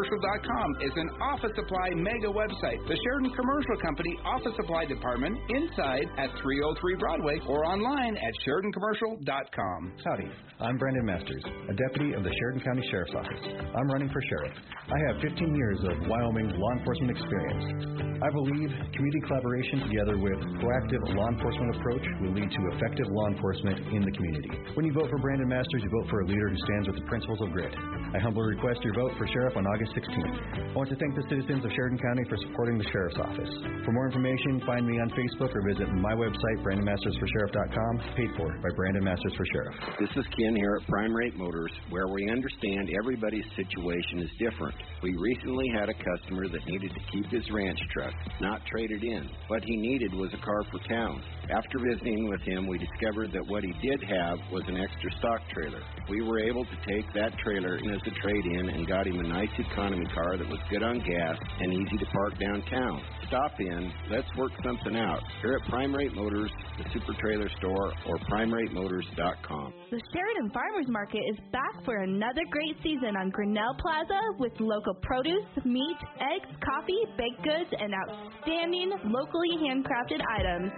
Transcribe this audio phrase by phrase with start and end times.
[0.00, 2.78] Commercial.com is an office supply mega website.
[2.86, 9.92] The Sheridan Commercial Company Office Supply Department inside at 303 Broadway or online at SheridanCommercial.com.
[10.06, 10.30] Howdy,
[10.60, 13.42] I'm Brandon Masters, a deputy of the Sheridan County Sheriff's Office.
[13.74, 14.54] I'm running for sheriff.
[14.62, 17.98] I have 15 years of Wyoming law enforcement experience.
[18.22, 23.26] I believe community collaboration together with proactive law enforcement approach will lead to effective law
[23.32, 24.50] enforcement in the community.
[24.76, 27.06] When you vote for Brandon Masters, you vote for a leader who stands with the
[27.08, 27.74] principles of grit.
[28.12, 30.36] I humbly request your vote for sheriff on August August 16th.
[30.60, 33.48] I want to thank the citizens of Sheridan County for supporting the Sheriff's Office.
[33.84, 38.68] For more information, find me on Facebook or visit my website, BrandonMastersForSheriff.com, paid for by
[38.76, 39.74] Brandon Masters for Sheriff.
[39.98, 44.76] This is Ken here at Prime Rate Motors, where we understand everybody's situation is different.
[45.02, 49.02] We recently had a customer that needed to keep his ranch truck, not trade it
[49.02, 49.30] in.
[49.48, 51.22] What he needed was a car for town.
[51.48, 55.40] After visiting with him, we discovered that what he did have was an extra stock
[55.54, 55.80] trailer.
[56.08, 59.18] We were able to take that trailer in as a trade in and got him
[59.18, 63.02] a nice economy car that was good on gas and easy to park downtown.
[63.26, 65.22] Stop in, let's work something out.
[65.42, 69.74] Here at Prime Rate Motors, the Super Trailer Store, or PrimeRateMotors.com.
[69.90, 74.94] The Sheridan Farmers Market is back for another great season on Grinnell Plaza with local
[75.02, 80.70] produce, meat, eggs, coffee, baked goods, and outstanding locally handcrafted items.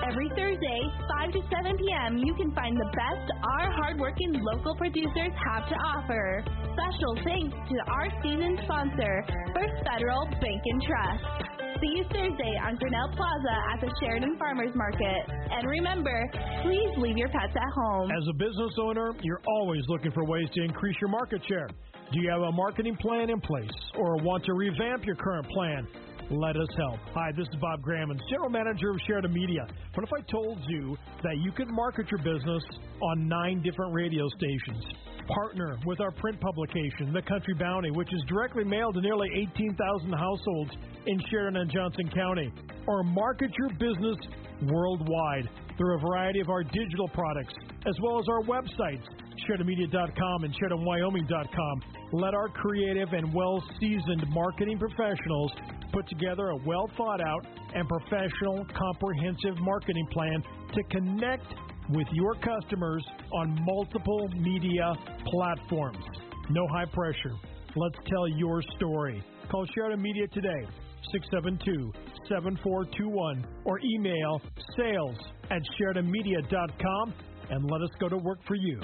[0.00, 0.80] Every Thursday,
[1.20, 3.26] 5 to 7 p.m., you can find the best
[3.60, 6.42] our hardworking local producers have to offer.
[6.72, 11.50] Special thanks to our season sponsor, First Federal Bank and Trust.
[11.84, 15.20] See you Thursday on Grinnell Plaza at the Sheridan Farmers Market.
[15.52, 16.16] And remember,
[16.64, 18.10] please leave your pets at home.
[18.10, 21.68] As a business owner, you're always looking for ways to increase your market share.
[22.12, 25.86] Do you have a marketing plan in place or want to revamp your current plan?
[26.30, 27.00] Let us help.
[27.14, 29.66] Hi, this is Bob Grammons, General Manager of Sheridan Media.
[29.94, 32.62] What if I told you that you could market your business
[33.02, 34.84] on nine different radio stations?
[35.26, 40.12] Partner with our print publication, The Country Bounty, which is directly mailed to nearly 18,000
[40.12, 40.70] households
[41.06, 42.52] in Sheridan and Johnson County.
[42.86, 44.16] Or market your business
[44.62, 47.54] worldwide through a variety of our digital products,
[47.86, 49.02] as well as our websites,
[49.48, 51.82] SheridanMedia.com and SheridanWyoming.com.
[52.12, 55.52] Let our creative and well seasoned marketing professionals
[55.92, 60.42] put together a well thought out and professional comprehensive marketing plan
[60.74, 61.46] to connect
[61.90, 64.92] with your customers on multiple media
[65.26, 66.04] platforms.
[66.50, 67.34] No high pressure.
[67.76, 69.22] Let's tell your story.
[69.50, 70.66] Call Sheridan Media today,
[71.12, 71.92] 672
[72.28, 74.40] 7421, or email
[74.76, 75.16] sales
[75.50, 77.14] at SheridanMedia.com
[77.50, 78.80] and let us go to work for you.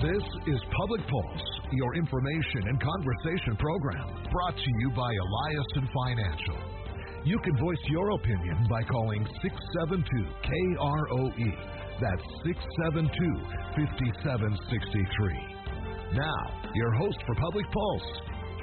[0.00, 6.58] This is Public Pulse, your information and conversation program, brought to you by Eliason Financial.
[7.24, 11.52] You can voice your opinion by calling 672 KROE.
[12.00, 13.10] That's 672
[13.76, 15.58] 5763.
[16.14, 18.20] Now, your host for Public Pulse,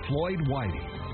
[0.07, 1.04] Floyd Whiting.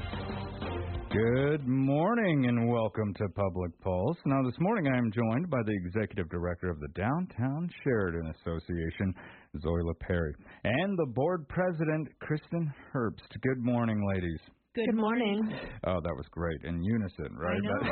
[1.14, 4.16] Good morning and welcome to Public Pulse.
[4.26, 9.14] Now, this morning I am joined by the Executive Director of the Downtown Sheridan Association,
[9.58, 10.34] Zoila Perry,
[10.64, 13.28] and the Board President, Kristen Herbst.
[13.42, 14.40] Good morning, ladies.
[14.74, 15.42] Good, Good morning.
[15.86, 17.58] Oh, that was great in unison, right?
[17.58, 17.90] I know.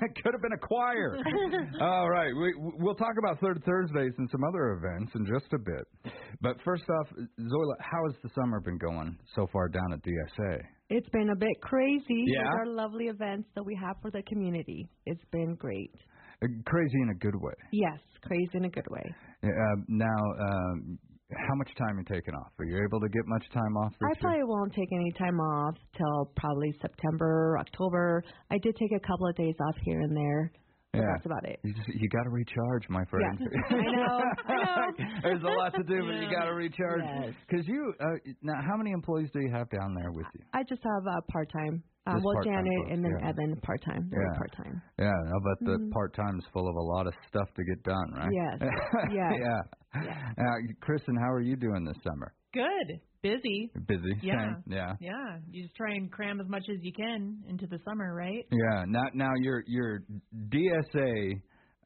[0.00, 1.16] That could have been a choir.
[1.80, 5.58] All right, we, we'll talk about Third Thursdays and some other events in just a
[5.58, 6.12] bit.
[6.40, 10.58] But first off, Zoila, how has the summer been going so far down at DSA?
[10.90, 12.40] It's been a bit crazy Yeah?
[12.42, 14.88] with our lovely events that we have for the community.
[15.04, 15.94] It's been great.
[16.42, 17.54] Uh, Crazy in a good way.
[17.72, 19.14] Yes, crazy in a good way.
[19.44, 19.48] Uh,
[19.86, 20.98] now, um,
[21.30, 22.52] how much time are you taking off?
[22.58, 24.14] Are you able to get much time off I year?
[24.20, 28.22] probably won't take any time off till probably September, October.
[28.50, 30.52] I did take a couple of days off here and there.
[30.96, 31.12] Yeah.
[31.12, 31.60] That's about it.
[31.62, 33.38] You, just, you got to recharge, my friend.
[33.40, 35.06] Yes, I know, I know.
[35.22, 37.02] There's a lot to do, but you got to recharge.
[37.04, 37.34] Yes.
[37.48, 38.06] Because you, uh,
[38.42, 40.40] now, how many employees do you have down there with you?
[40.54, 41.82] I just have uh, part time.
[42.06, 43.28] Uh, well, Janet folks, and then yeah.
[43.30, 44.08] Evan part time.
[44.12, 44.38] Yeah.
[44.38, 44.80] part time.
[44.96, 45.90] Yeah, I bet the Mhm.
[45.90, 48.30] part time is full of a lot of stuff to get done, right?
[48.30, 48.60] Yes.
[49.10, 49.32] Yes.
[49.40, 49.60] yeah.
[50.04, 50.32] Yeah.
[50.38, 52.32] Now, Kristen, how are you doing this summer?
[52.56, 53.00] Good.
[53.22, 53.70] Busy.
[53.86, 54.14] Busy.
[54.22, 54.54] Yeah.
[54.66, 54.94] Yeah.
[54.98, 55.38] Yeah.
[55.50, 58.46] You just try and cram as much as you can into the summer, right?
[58.50, 58.84] Yeah.
[58.86, 60.00] Now, now you're you're
[60.48, 61.32] DSA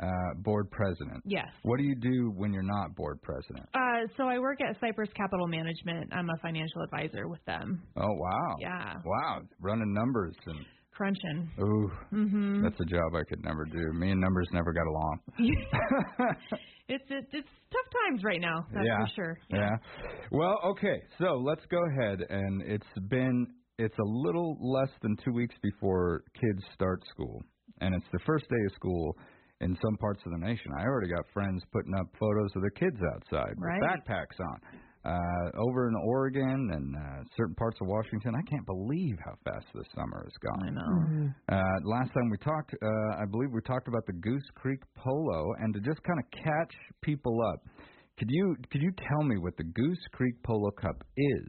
[0.01, 0.07] uh,
[0.39, 1.23] board president.
[1.27, 1.49] Yes.
[1.63, 3.67] What do you do when you're not board president?
[3.75, 6.13] Uh, so I work at Cypress Capital Management.
[6.13, 7.83] I'm a financial advisor with them.
[7.97, 8.57] Oh wow.
[8.61, 8.95] Yeah.
[9.05, 9.43] Wow.
[9.61, 10.59] Running numbers and
[10.93, 11.51] Crunching.
[11.59, 12.63] ooh, mm-hmm.
[12.63, 13.93] that's a job I could never do.
[13.95, 15.21] Me and numbers never got along.
[16.91, 18.67] It's it, it's tough times right now.
[18.75, 18.99] That's yeah.
[18.99, 19.39] for sure.
[19.49, 19.59] Yeah.
[19.59, 19.77] yeah.
[20.33, 21.03] Well, okay.
[21.19, 23.47] So let's go ahead, and it's been
[23.79, 27.43] it's a little less than two weeks before kids start school,
[27.81, 29.17] and it's the first day of school
[29.61, 30.73] in some parts of the nation.
[30.77, 33.81] I already got friends putting up photos of their kids outside Right.
[33.81, 34.59] with backpacks on.
[35.05, 38.35] Uh, over in Oregon and uh, certain parts of Washington.
[38.35, 40.69] I can't believe how fast this summer has gone.
[40.69, 41.57] I know.
[41.57, 45.55] Uh, last time we talked, uh, I believe we talked about the Goose Creek Polo,
[45.61, 47.61] and to just kind of catch people up,
[48.19, 51.49] could you could you tell me what the Goose Creek Polo Cup is?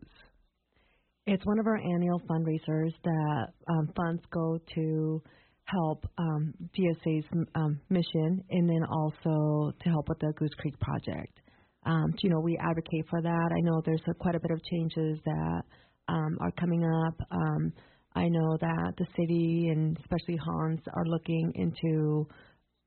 [1.27, 5.21] It's one of our annual fundraisers that um, funds go to
[5.65, 7.25] help um, DSA's
[7.55, 11.39] um, mission, and then also to help with the Goose Creek project.
[11.85, 13.49] Um, you know, we advocate for that.
[13.51, 15.61] I know there's a, quite a bit of changes that
[16.07, 17.15] um, are coming up.
[17.31, 17.73] Um,
[18.15, 22.27] I know that the city and especially Hans are looking into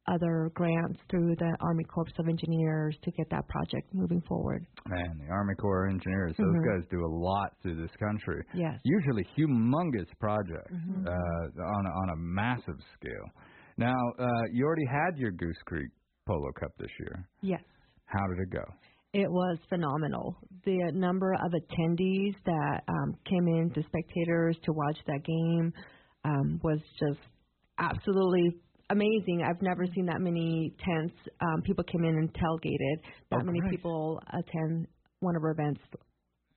[0.06, 4.66] other grants through the Army Corps of Engineers to get that project moving forward.
[4.86, 6.64] Man, the Army Corps of Engineers, those Mhm.
[6.80, 8.44] guys do a lot through this country.
[8.52, 8.78] Yes.
[8.84, 11.06] Usually humongous projects Mhm.
[11.06, 13.30] uh, on, a, on a massive scale.
[13.78, 15.90] Now, uh, you already had your Goose Creek
[16.26, 17.26] Polo Cup this year.
[17.40, 17.62] Yes.
[18.06, 18.64] How did it go?
[19.12, 20.36] It was phenomenal.
[20.64, 25.72] The number of attendees that um, came in, the spectators to watch that game,
[26.24, 27.20] um, was just
[27.78, 28.60] absolutely
[28.90, 29.42] amazing.
[29.48, 31.14] I've never seen that many tents.
[31.40, 32.96] Um, people came in and tailgated.
[33.30, 34.88] That Oh, many people attend
[35.20, 35.80] one of our events,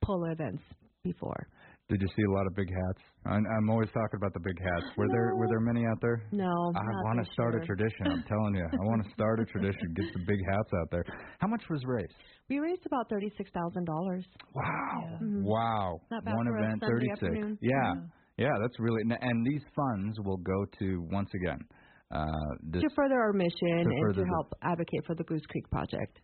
[0.04, 0.62] polo events,
[1.04, 1.48] before.
[1.88, 3.00] Did you see a lot of big hats?
[3.24, 4.84] I'm, I'm always talking about the big hats.
[4.98, 6.22] Were there were there many out there?
[6.32, 6.44] No,
[6.76, 8.04] I want to start a tradition.
[8.12, 9.94] I'm telling you, I want to start a tradition.
[9.96, 11.04] Get some big hats out there.
[11.38, 12.12] How much was raised?
[12.50, 14.24] We raised about thirty-six thousand dollars.
[14.54, 15.18] Wow!
[15.22, 15.42] Mhm.
[15.44, 16.00] Wow!
[16.10, 17.22] Not bad One for event, Sunday thirty-six.
[17.22, 17.58] afternoon.
[17.62, 17.94] Yeah,
[18.36, 19.00] yeah, that's really.
[19.02, 21.60] And, and these funds will go to once again.
[22.10, 22.26] Uh,
[22.64, 25.42] this, to further our mission to and further to the- help advocate for the Goose
[25.48, 26.18] Creek project.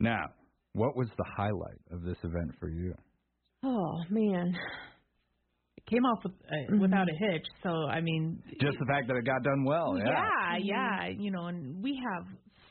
[0.00, 0.24] now,
[0.72, 2.94] what was the highlight of this event for you?
[3.62, 4.54] Oh man.
[5.86, 7.46] It came off with, uh, without a hitch.
[7.62, 9.96] So I mean, Just the fact that it got done well.
[9.98, 10.06] Yeah.
[10.06, 12.26] yeah, yeah, you know, and we have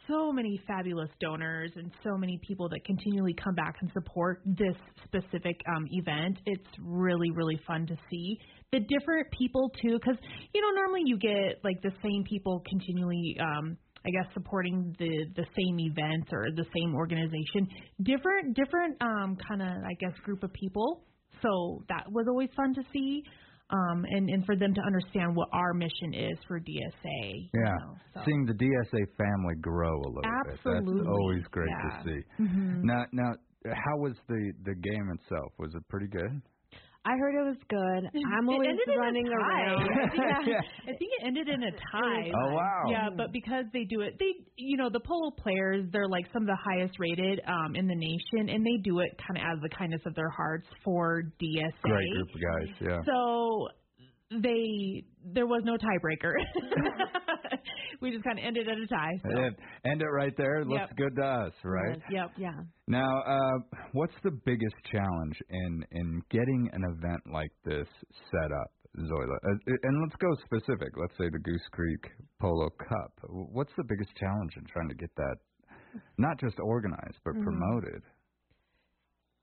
[0.07, 4.75] so many fabulous donors and so many people that continually come back and support this
[5.06, 6.39] specific um, event.
[6.45, 8.38] It's really, really fun to see
[8.71, 10.18] the different people too, because
[10.54, 13.38] you know normally you get like the same people continually.
[13.39, 17.69] Um, I guess supporting the the same event or the same organization,
[18.01, 21.06] different different um, kind of I guess group of people.
[21.41, 23.24] So that was always fun to see,
[23.69, 27.50] um, and and for them to understand what our mission is for DSA.
[27.53, 27.62] Yeah.
[27.62, 28.21] know, so.
[28.25, 30.59] Seeing the DSA family grow a little bit.
[30.63, 31.97] That's always great yeah.
[31.97, 32.44] to see.
[32.44, 32.83] Mhm.
[32.83, 33.33] Now, now,
[33.65, 35.51] how was the the game itself?
[35.57, 36.41] Was it pretty good?
[37.05, 38.21] I heard it was good.
[38.38, 39.33] I'm It always ended in a running tie.
[39.33, 39.81] around.
[39.81, 40.61] I think, Yeah.
[40.83, 42.31] I think it ended in a tie.
[42.33, 42.83] Oh, wow.
[42.89, 46.44] Yeah, but because they do it, they you know the polo players, they're like some
[46.44, 49.55] of the highest rated um, in the nation, and they do it kind of out
[49.55, 51.71] of the kindness of their hearts for DSA.
[51.81, 52.75] Great group of guys.
[52.79, 53.00] Yeah.
[53.05, 53.67] So
[54.41, 55.03] they
[55.33, 56.33] there was no tiebreaker.
[58.03, 59.17] we just kind of ended at a tie.
[59.23, 59.29] So.
[59.39, 59.55] And
[59.85, 60.59] end it right there.
[60.61, 60.97] It Looks Yep.
[60.97, 62.00] good to us, right?
[62.11, 62.31] Yep.
[62.38, 62.51] Yeah.
[62.88, 63.57] Now, uh,
[63.94, 67.88] what's the biggest challenge in in getting an event like this
[68.29, 69.38] set up, Zoila?
[69.45, 70.89] Uh, and let's go specific.
[70.97, 73.11] Let's say the Goose Creek Polo Cup.
[73.29, 75.35] What's the biggest challenge in trying to get that
[76.17, 77.44] not just organized but Mhm.
[77.44, 78.03] promoted?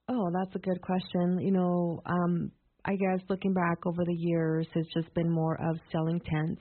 [0.08, 1.38] Oh, that's a good question.
[1.40, 2.50] You know, um,
[2.84, 6.60] I guess looking back over the years has just been more of selling tents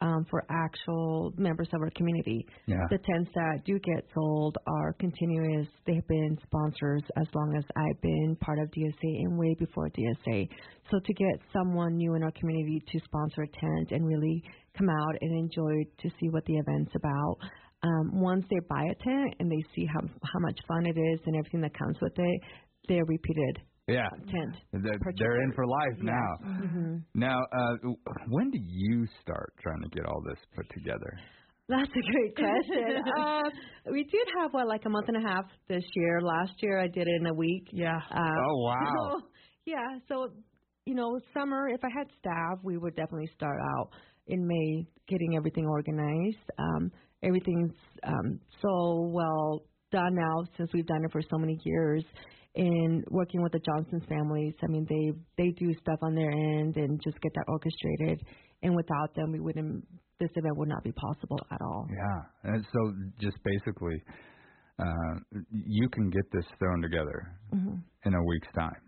[0.00, 2.46] um, for actual members of our community.
[2.66, 2.76] Yeah.
[2.90, 5.66] The tents that do get sold are continuous.
[5.86, 10.48] They've been sponsors as long as I've been part of DSA and way before DSA.
[10.90, 14.42] So to get someone new in our community to sponsor a tent and really
[14.76, 17.36] come out and enjoy to see what the event's about.
[17.82, 21.20] Um, once they buy a tent and they see how how much fun it is
[21.24, 22.40] and everything that comes with it,
[22.88, 23.58] they're repeated
[23.92, 24.08] Yeah.
[24.30, 24.56] tent.
[24.72, 26.36] They're, they're in for life now.
[26.66, 27.74] hmm Now, uh,
[28.28, 31.12] when do you start trying to get all this put together?
[31.68, 33.02] That's a great question.
[33.16, 33.42] uh,
[33.92, 36.20] we did have what like a month and a half this year.
[36.20, 37.68] Last year I did it in a week.
[37.72, 37.98] Yeah.
[38.10, 39.10] Uh, Oh, wow.
[39.12, 39.20] so,
[39.66, 39.98] yeah.
[40.08, 40.28] So
[40.86, 41.68] you know, summer.
[41.68, 43.90] If I had staff, we would definitely start out
[44.26, 46.50] in May getting everything organized.
[46.58, 46.90] Um,
[47.22, 47.72] everything's
[48.04, 49.60] um, so well
[49.92, 52.04] done now since we've done it for so many years.
[52.54, 56.76] In working with the Johnson's families, I mean they they do stuff on their end
[56.76, 58.26] and just get that orchestrated.
[58.62, 59.86] And without them, we wouldn't.
[60.18, 61.86] This event would not be possible at all.
[61.88, 62.52] Yeah.
[62.52, 63.96] And so just basically,
[64.78, 68.82] uh, you can get this thrown together hmm in a week's time.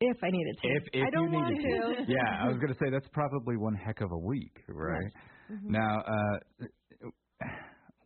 [0.00, 2.12] If I needed to, If, if I don't you want needed to.
[2.12, 5.12] yeah, I was going to say that's probably one heck of a week, right?
[5.50, 5.70] Mhm.
[5.70, 6.66] Now, uh,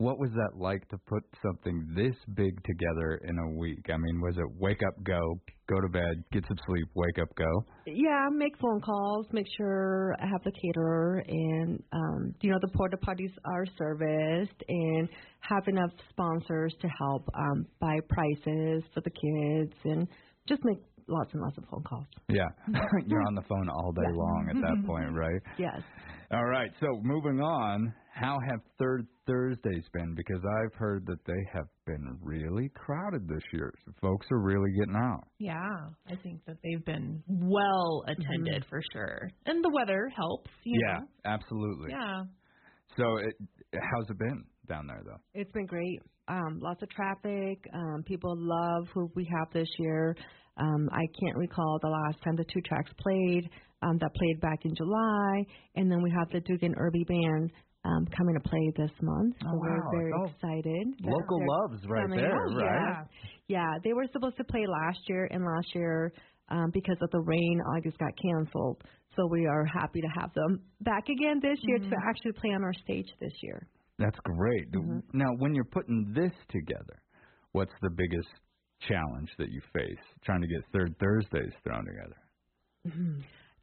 [0.00, 3.84] what was that like to put something this big together in a week?
[3.92, 5.20] I mean, was it wake up, go,
[5.68, 7.44] go to bed, get some sleep, wake up, go?
[7.84, 12.70] Yeah, make phone calls, make sure I have the caterer, and um, you know the
[12.74, 15.06] porta potties are serviced, and
[15.40, 20.08] have enough sponsors to help um, buy prices for the kids, and
[20.48, 20.78] just make
[21.08, 22.06] lots and lots of phone calls.
[22.30, 22.48] Yeah,
[23.06, 24.16] you're on the phone all day Yeah.
[24.16, 25.42] long at that point, right?
[25.58, 25.82] Yes.
[26.32, 30.14] All right, so moving on, how have Third Thursdays been?
[30.14, 33.74] Because I've heard that they have been really crowded this year.
[33.84, 35.26] So folks are really getting out.
[35.40, 35.58] Yeah,
[36.06, 40.50] I think that they've been well attended for sure, and the weather helps.
[40.62, 41.06] You yeah, know?
[41.24, 41.90] absolutely.
[41.90, 42.22] Yeah.
[42.96, 43.34] So, it,
[43.74, 45.18] how's it been down there, though?
[45.34, 45.98] It's been great.
[46.28, 47.58] Um, lots of traffic.
[47.74, 50.14] Um, people love who we have this year.
[50.56, 53.50] Um, I can't recall the last time the two tracks played.
[53.82, 55.44] Um, that played back in July,
[55.76, 57.50] and then we have the Dugan Irby Band
[57.84, 59.36] um, coming to play this month.
[59.40, 60.86] So Oh, we're very Oh, excited.
[61.02, 62.66] local loves right there, Oh, right?
[62.82, 63.04] Yeah.
[63.48, 66.12] yeah, they were supposed to play last year, and last year
[66.50, 68.82] um, because of the rain, August got canceled.
[69.16, 72.62] So we are happy to have them back again this year to actually play on
[72.62, 73.66] our stage this year.
[73.98, 74.68] That's great.
[75.14, 77.00] Now, when you're putting this together,
[77.52, 78.28] what's the biggest
[78.88, 82.16] challenge that you face trying to get Third Thursdays thrown together?
[82.86, 82.88] I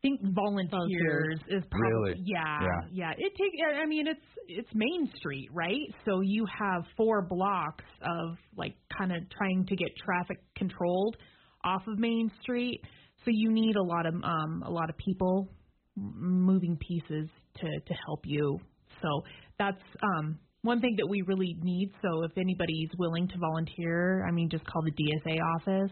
[0.09, 2.23] think volunteers is probably Really?
[2.25, 2.81] yeah, Yeah.
[2.91, 3.11] yeah.
[3.17, 3.57] It takes.
[3.81, 5.87] I mean, it's it's Main Street, right?
[6.05, 11.17] So you have four blocks of like kind of trying to get traffic controlled
[11.63, 12.81] off of Main Street.
[13.25, 15.49] So you need a lot of um a lot of people
[15.95, 18.59] moving pieces to to help you.
[19.01, 19.21] So
[19.59, 21.91] that's um one thing that we really need.
[22.01, 25.91] So if anybody's willing to volunteer, I mean, just call the DSA office.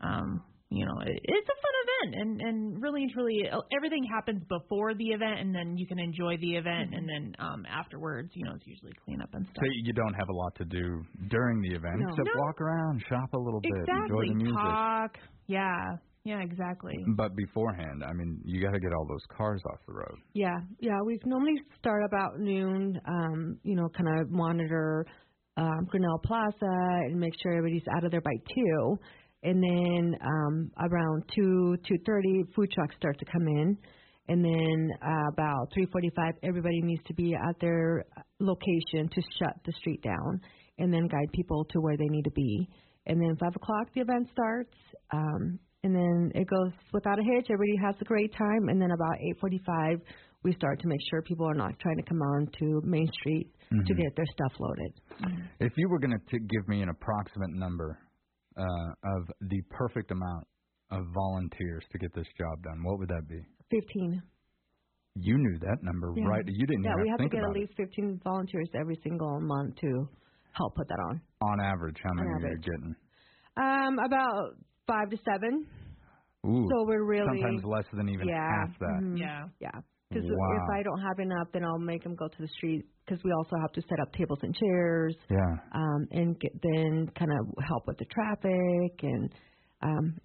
[0.00, 4.04] Um, you know, it, it's a fun event, and and really and truly, uh, everything
[4.04, 8.30] happens before the event, and then you can enjoy the event, and then um afterwards,
[8.34, 9.56] you know, it's usually cleanup and stuff.
[9.64, 12.08] So you don't have a lot to do during the event No.
[12.08, 12.40] except No.
[12.40, 14.54] walk around, shop a little bit, enjoy the music.
[14.56, 15.18] Talk.
[15.48, 15.96] Yeah.
[16.24, 16.40] Yeah.
[16.42, 16.94] Exactly.
[17.16, 20.18] But beforehand, I mean, you got to get all those cars off the road.
[20.34, 20.98] Yeah, yeah.
[21.04, 23.00] We normally start about noon.
[23.08, 25.04] Um, you know, kind of monitor
[25.56, 26.54] um, Grinnell Plaza
[27.06, 28.98] and make sure everybody's out of there by two.
[29.42, 33.76] And then um, around two two thirty, food trucks start to come in.
[34.28, 38.04] And then uh, about three forty-five, everybody needs to be at their
[38.38, 40.40] location to shut the street down,
[40.78, 42.68] and then guide people to where they need to be.
[43.06, 44.74] And then five o'clock, the event starts.
[45.12, 47.46] Um, and then it goes without a hitch.
[47.50, 50.00] Everybody has a great time, and then about 8:45,
[50.44, 53.50] we start to make sure people are not trying to come on to Main Street
[53.70, 53.96] to Mhm.
[53.96, 54.92] get their stuff loaded.
[55.60, 57.98] If you were going to give me an approximate number
[58.56, 60.46] uh, of the perfect amount
[60.90, 63.40] of volunteers to get this job done, what would that be?
[63.70, 64.22] 15.
[65.16, 66.24] You knew that number, Yeah.
[66.24, 66.44] right?
[66.46, 68.98] You didn't Yeah, even we have have to to get at least 15 volunteers every
[69.02, 70.08] single month to
[70.52, 71.22] help put that on.
[71.42, 72.96] On average, how many are you getting?
[73.56, 75.66] Um, about five to seven.
[76.46, 79.02] Ooh, so we're really sometimes less than even yeah, half that.
[79.02, 79.44] mhm, Yeah.
[79.60, 79.80] Yeah.
[80.08, 80.56] Because Wow.
[80.64, 82.86] if I don't have enough, then I'll make them go to the street.
[83.10, 85.16] Because we also have to set up tables and chairs.
[85.30, 85.56] Yeah.
[85.74, 89.02] um, and get, then kind of help with the traffic.
[89.02, 89.34] And
[89.82, 90.18] um,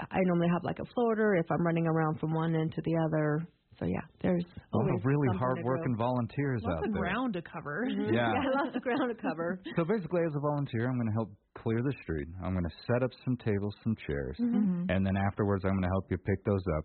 [0.00, 2.96] I normally have like a floater if I'm running around from one end to the
[3.06, 3.48] other.
[3.78, 5.98] So yeah, there's A lot of really something to hard-working do.
[5.98, 7.02] volunteers Lots out of there.
[7.02, 7.86] ground to cover.
[7.90, 8.14] Mhm.
[8.14, 8.32] Yeah.
[8.32, 9.60] yeah, lots of ground to cover.
[9.76, 12.28] So basically, as a volunteer, I'm going to help clear the street.
[12.44, 14.90] I'm going to set up some tables, some chairs, Mhm.
[14.90, 16.84] and then afterwards, I'm going to help you pick those up,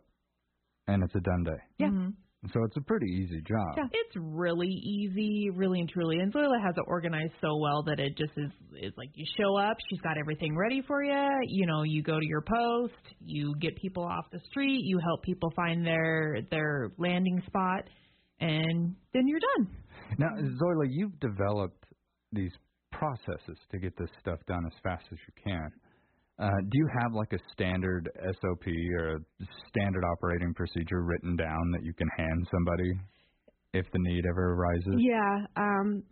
[0.87, 1.61] and it's a done day.
[1.79, 1.89] Yeah.
[1.89, 2.13] Mhm.
[2.53, 3.75] So it's a pretty easy job.
[3.75, 3.83] Yeah.
[3.91, 6.19] It's really easy, really and truly.
[6.19, 8.51] And Zoila has it organized so well that it just is
[8.81, 11.29] is like you show up, she's got everything ready for you.
[11.47, 15.23] You know, you go to your post, you get people off the street, you help
[15.23, 17.83] people find their their landing spot,
[18.39, 19.67] and then you're done.
[20.17, 21.85] Now, Zoila, you've developed
[22.31, 22.51] these
[22.91, 25.71] processes to get this stuff done as fast as you can.
[26.39, 28.67] Uh, do you have like a standard SOP
[28.99, 29.19] or a
[29.69, 32.91] standard operating procedure written down that you can hand somebody
[33.73, 34.95] if the need ever arises?
[34.97, 35.45] Yeah.
[35.55, 36.03] Um,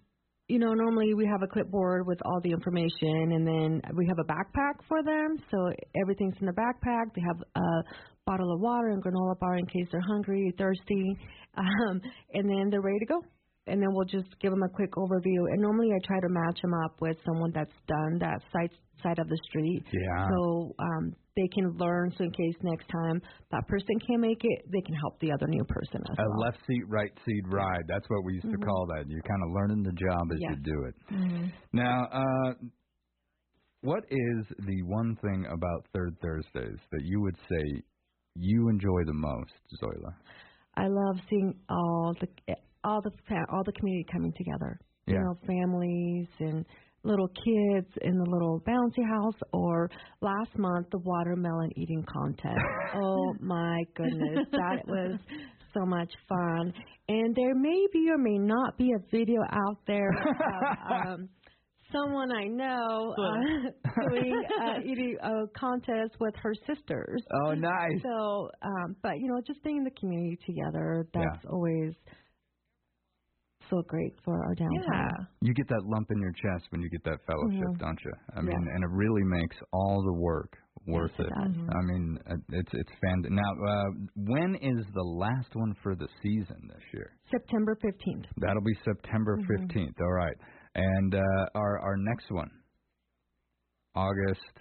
[0.47, 4.17] you know, normally we have a clipboard with all the information, and then we have
[4.19, 5.37] a backpack for them.
[5.49, 5.57] So
[6.01, 7.13] everything's in the backpack.
[7.15, 7.83] They have a
[8.25, 11.17] bottle of water and granola bar in case they're hungry, thirsty,
[11.57, 12.01] um,
[12.33, 13.21] and then they're ready to go.
[13.67, 15.39] And then we'll just give them a quick overview.
[15.51, 18.69] And normally I try to match them up with someone that's done that side
[19.03, 19.83] side of the street.
[19.91, 20.27] Yeah.
[20.29, 22.13] So um, they can learn.
[22.17, 25.47] So in case next time that person can't make it, they can help the other
[25.47, 26.27] new person as well.
[26.27, 26.39] A well.
[26.47, 27.83] left seat, right seat ride.
[27.87, 28.65] That's what we used to Mhm.
[28.65, 29.05] call that.
[29.09, 30.51] You're kind of learning the job as Yes.
[30.51, 31.51] you do it.
[31.73, 32.53] Now, uh,
[33.81, 37.83] what is the one thing about Third Thursdays that you would say
[38.35, 39.53] you enjoy the most,
[39.83, 40.13] Zoila?
[40.77, 42.27] I love seeing all the
[42.85, 44.79] all the fa- all the community coming together.
[45.07, 46.65] you know, families and
[47.03, 49.89] little kids in the little bouncy house or
[50.21, 52.57] last month the watermelon eating contest.
[52.95, 55.19] oh my goodness, that was
[55.73, 56.73] so much fun.
[57.07, 61.29] And there may be or may not be a video out there of um,
[61.93, 67.21] someone I know uh, doing uh, eating a contest with her sisters.
[67.45, 68.01] Oh, nice.
[68.01, 71.49] So, um, but you know, just being in the community together, that's Yeah.
[71.51, 71.93] always
[73.75, 75.27] so great for our downtown.
[75.41, 77.79] You get that lump in your chest when you get that fellowship, Mhm.
[77.79, 78.13] don't you?
[78.35, 78.41] I Yeah.
[78.41, 81.33] mean, and it really makes all the work worth it it.
[81.35, 81.55] does.
[81.69, 83.23] I mean, uh, it's it's fan.
[83.29, 87.17] Now, uh, when is the last one for the season this year?
[87.31, 88.27] September 15th.
[88.37, 89.71] That'll be September Mhm.
[89.71, 89.99] 15th.
[90.01, 90.37] All right.
[90.75, 92.49] And uh, our our next one,
[93.95, 94.59] August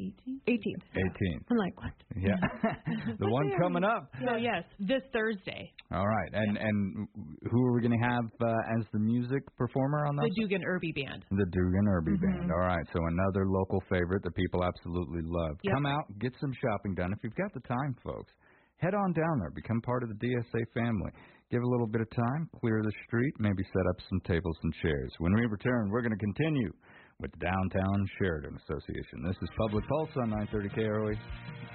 [0.00, 0.40] 18th.
[0.46, 0.84] 18th.
[0.94, 1.44] 18th.
[1.50, 1.92] I'm like, what?
[2.16, 2.36] Yeah,
[3.18, 4.10] the one coming up.
[4.24, 6.30] So yes, this Thursday, All right.
[6.32, 7.08] And and
[7.50, 10.28] who are we going to have uh, as the music performer on that?
[10.28, 11.24] the Dugan Irby Band.
[11.30, 12.20] The Dugan Irby Mhm.
[12.38, 12.52] Band.
[12.52, 15.56] All right, so another local favorite that people absolutely love.
[15.62, 15.74] Yep.
[15.74, 17.12] Come out, get some shopping done.
[17.12, 18.32] If you've got the time, folks,
[18.78, 19.50] head on down there.
[19.54, 21.10] Become part of the DSA family.
[21.50, 24.74] Give a little bit of time, clear the street, maybe set up some tables and
[24.82, 25.12] chairs.
[25.18, 26.72] When we return, we're going to continue
[27.20, 29.24] with the Downtown Sheridan Association.
[29.24, 31.16] This is Public Pulse on 930 KROE,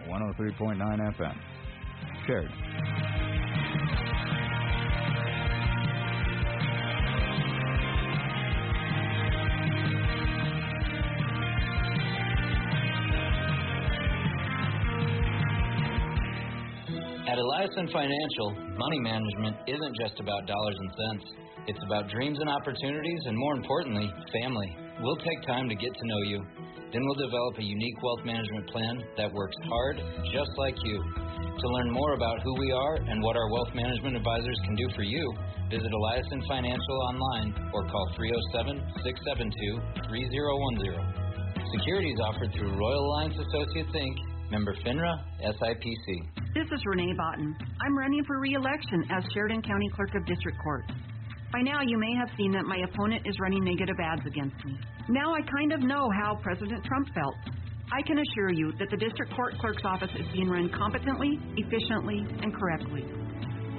[0.08, 0.78] 103.9
[1.18, 1.36] FM.
[2.28, 2.54] Sheridan.
[17.28, 21.32] At Eliason Financial, money management isn't just about dollars and cents.
[21.68, 24.91] It's about dreams and opportunities, and more importantly, family.
[25.02, 26.46] We'll take time to get to know you.
[26.94, 29.98] Then we'll develop a unique wealth management plan that works hard,
[30.32, 31.02] just like you.
[31.02, 34.88] To learn more about who we are and what our wealth management advisors can do
[34.96, 35.34] for you,
[35.72, 41.22] visit Eliason Financial online or call 307 672 3010.
[41.80, 44.16] Securities offered through Royal Alliance Associates Inc.,
[44.52, 46.06] member FINRA, SIPC.
[46.54, 47.56] This is Renee Botten.
[47.82, 50.84] I'm running for re-election as Sheridan County Clerk of District Court.
[51.52, 54.80] By now, you may have seen that my opponent is running negative ads against me.
[55.10, 57.36] Now I kind of know how President Trump felt.
[57.92, 62.24] I can assure you that the District Court Clerk's office is being run competently, efficiently,
[62.42, 63.04] and correctly.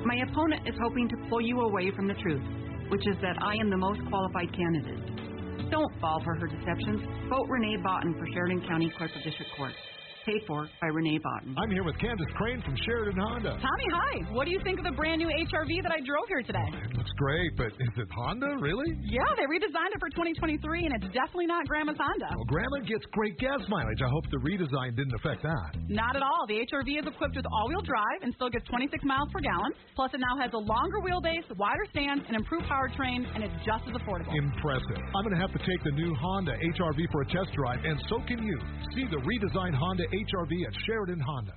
[0.04, 2.44] My opponent is hoping to pull you away from the truth,
[2.90, 5.70] which is that I am the most qualified candidate.
[5.70, 7.00] Don't fall for her deceptions.
[7.30, 9.72] Vote Renee Botten for Sheridan County Clerk of District Court.
[10.22, 11.58] Paid for by Renee Botten.
[11.58, 13.58] I'm here with Candace Crane from Sheridan Honda.
[13.58, 14.22] Tommy, hi.
[14.30, 16.62] What do you think of the brand new HRV that I drove here today?
[16.62, 18.86] Oh, it looks great, but is it Honda, really?
[19.02, 22.38] Yeah, they redesigned it for 2023, and it's definitely not Grandma's Honda.
[22.38, 23.98] Well, Grandma gets great gas mileage.
[23.98, 25.74] I hope the redesign didn't affect that.
[25.90, 26.46] Not at all.
[26.46, 29.74] The HRV is equipped with all-wheel drive and still gets 26 miles per gallon.
[29.98, 33.90] Plus, it now has a longer wheelbase, wider stance, and improved powertrain, and it's just
[33.90, 34.30] as affordable.
[34.38, 35.02] Impressive.
[35.18, 37.98] I'm going to have to take the new Honda HRV for a test drive, and
[38.06, 38.54] so can you.
[38.94, 41.52] See the redesigned Honda HRV at Sheridan Honda.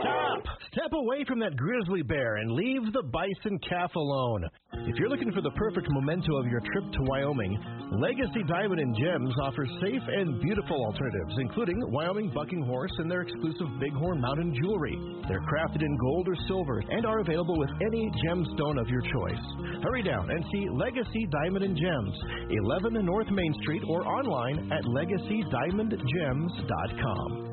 [0.00, 0.44] Stop!
[0.72, 4.44] Step away from that grizzly bear and leave the bison calf alone.
[4.86, 7.58] If you're looking for the perfect memento of your trip to Wyoming,
[7.98, 13.22] Legacy Diamond and Gems offers safe and beautiful alternatives, including Wyoming bucking horse and their
[13.22, 14.96] exclusive Bighorn Mountain jewelry.
[15.26, 19.42] They're crafted in gold or silver and are available with any gemstone of your choice.
[19.82, 22.14] Hurry down and see Legacy Diamond and Gems,
[22.50, 27.47] 11 North Main Street, or online at legacydiamondgems.com com.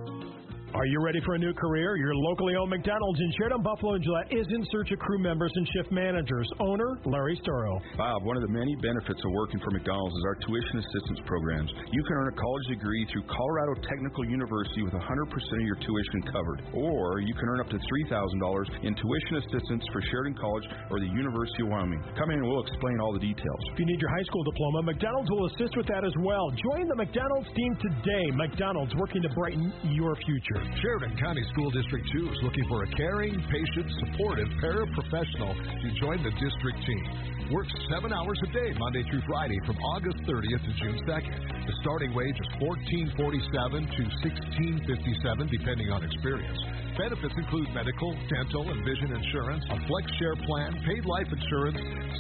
[0.75, 1.95] Are you ready for a new career?
[1.95, 5.51] Your locally owned McDonald's in Sheridan, Buffalo, and Gillette is in search of crew members
[5.55, 6.43] and shift managers.
[6.59, 7.79] Owner Larry Storrow.
[7.95, 11.71] Bob, one of the many benefits of working for McDonald's is our tuition assistance programs.
[11.95, 16.19] You can earn a college degree through Colorado Technical University with 100% of your tuition
[16.27, 20.99] covered, or you can earn up to $3,000 in tuition assistance for Sheridan College or
[20.99, 22.03] the University of Wyoming.
[22.19, 23.61] Come in and we'll explain all the details.
[23.71, 26.51] If you need your high school diploma, McDonald's will assist with that as well.
[26.51, 28.27] Join the McDonald's team today.
[28.35, 30.64] McDonald's working to brighten your future.
[30.81, 36.23] Sheridan County School District 2 is looking for a caring, patient, supportive paraprofessional to join
[36.23, 37.51] the district team.
[37.51, 41.67] Works seven hours a day, Monday through Friday, from August 30th to June 2nd.
[41.67, 46.84] The starting wage is $14.47 to $16.57, depending on experience.
[46.97, 51.77] Benefits include medical, dental, and vision insurance, a flex share plan, paid life insurance,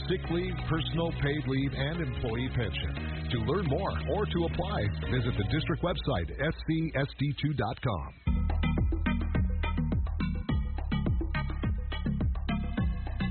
[0.09, 3.29] sick leave, personal paid leave, and employee pension.
[3.31, 8.35] To learn more or to apply, visit the district website, scsd2.com.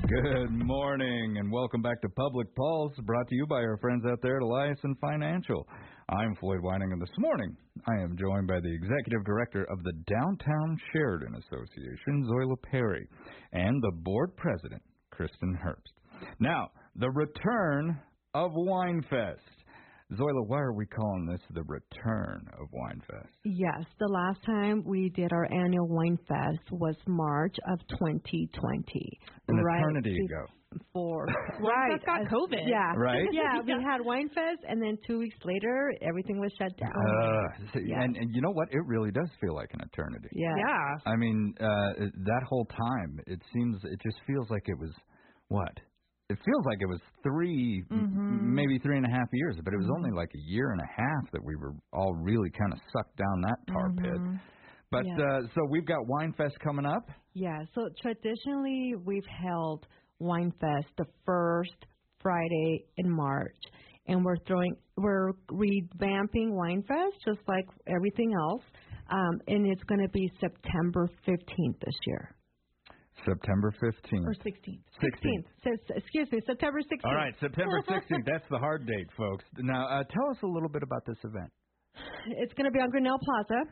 [0.08, 4.20] Good morning and welcome back to Public Pulse, brought to you by our friends out
[4.22, 5.66] there at Eliason Financial.
[6.10, 7.56] I'm Floyd Whiting, and this morning
[7.88, 13.08] I am joined by the Executive Director of the Downtown Sheridan Association, Zoila Perry,
[13.52, 16.28] and the Board President, Kristen Herbst.
[16.38, 17.98] Now, the return
[18.34, 19.38] of Winefest.
[20.12, 23.28] Zoila, why are we calling this the return of Winefest?
[23.44, 29.18] Yes, the last time we did our annual Winefest was March of 2020.
[29.48, 30.46] An right eternity ago.
[30.92, 31.24] For
[31.60, 32.66] right, that's got uh, COVID.
[32.66, 33.24] Yeah, Right?
[33.32, 36.90] Yeah, we had Winefest, and then two weeks later, everything was shut down.
[36.90, 38.02] Uh, see, Yeah.
[38.02, 38.68] and, and you know what?
[38.72, 40.28] It really does feel like an eternity.
[40.32, 40.52] yeah.
[40.58, 41.12] Yeah.
[41.12, 41.64] I mean, uh,
[42.26, 44.90] that whole time, it seems, it just feels like it was,
[45.48, 45.72] what?
[46.30, 48.54] It feels like it was 3 Mm-hmm.
[48.54, 50.86] maybe three and a half years, but it was only like a year and a
[50.96, 54.20] half that we were all really kind of sucked down that tar pit.
[54.90, 55.18] But Mm-hmm.
[55.20, 55.38] Yeah.
[55.38, 57.08] uh, so we've got Winefest coming up.
[57.34, 59.86] Yeah, so traditionally we've held
[60.18, 61.74] Wine Fest the first
[62.22, 63.58] Friday in March,
[64.06, 68.62] and we're throwing we're revamping Wine Fest just like everything else,
[69.10, 72.34] um, and it's going to be September 15th this year.
[73.26, 74.26] September 15th.
[74.26, 74.82] Or 16th.
[75.02, 75.44] 16th.
[75.64, 77.04] So, excuse me, September 16th.
[77.04, 78.24] All right, September 16th.
[78.26, 79.44] That's the hard date, folks.
[79.58, 81.50] Now, uh, tell us a little bit about this event.
[82.26, 83.70] It's going to be on Grinnell Plaza,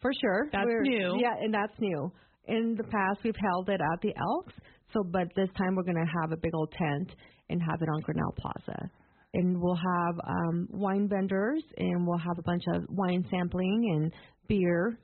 [0.00, 0.48] for sure.
[0.52, 1.18] That's We're- new.
[1.20, 2.10] Yeah, and that's new.
[2.46, 4.54] In the past, we've held it at the Elks,
[4.92, 7.14] so but this time we're going to have a big old tent
[7.50, 8.90] and have it on Grinnell Plaza.
[9.34, 14.12] And we'll have um, wine vendors, and we'll have a bunch of wine sampling and
[14.48, 14.98] beer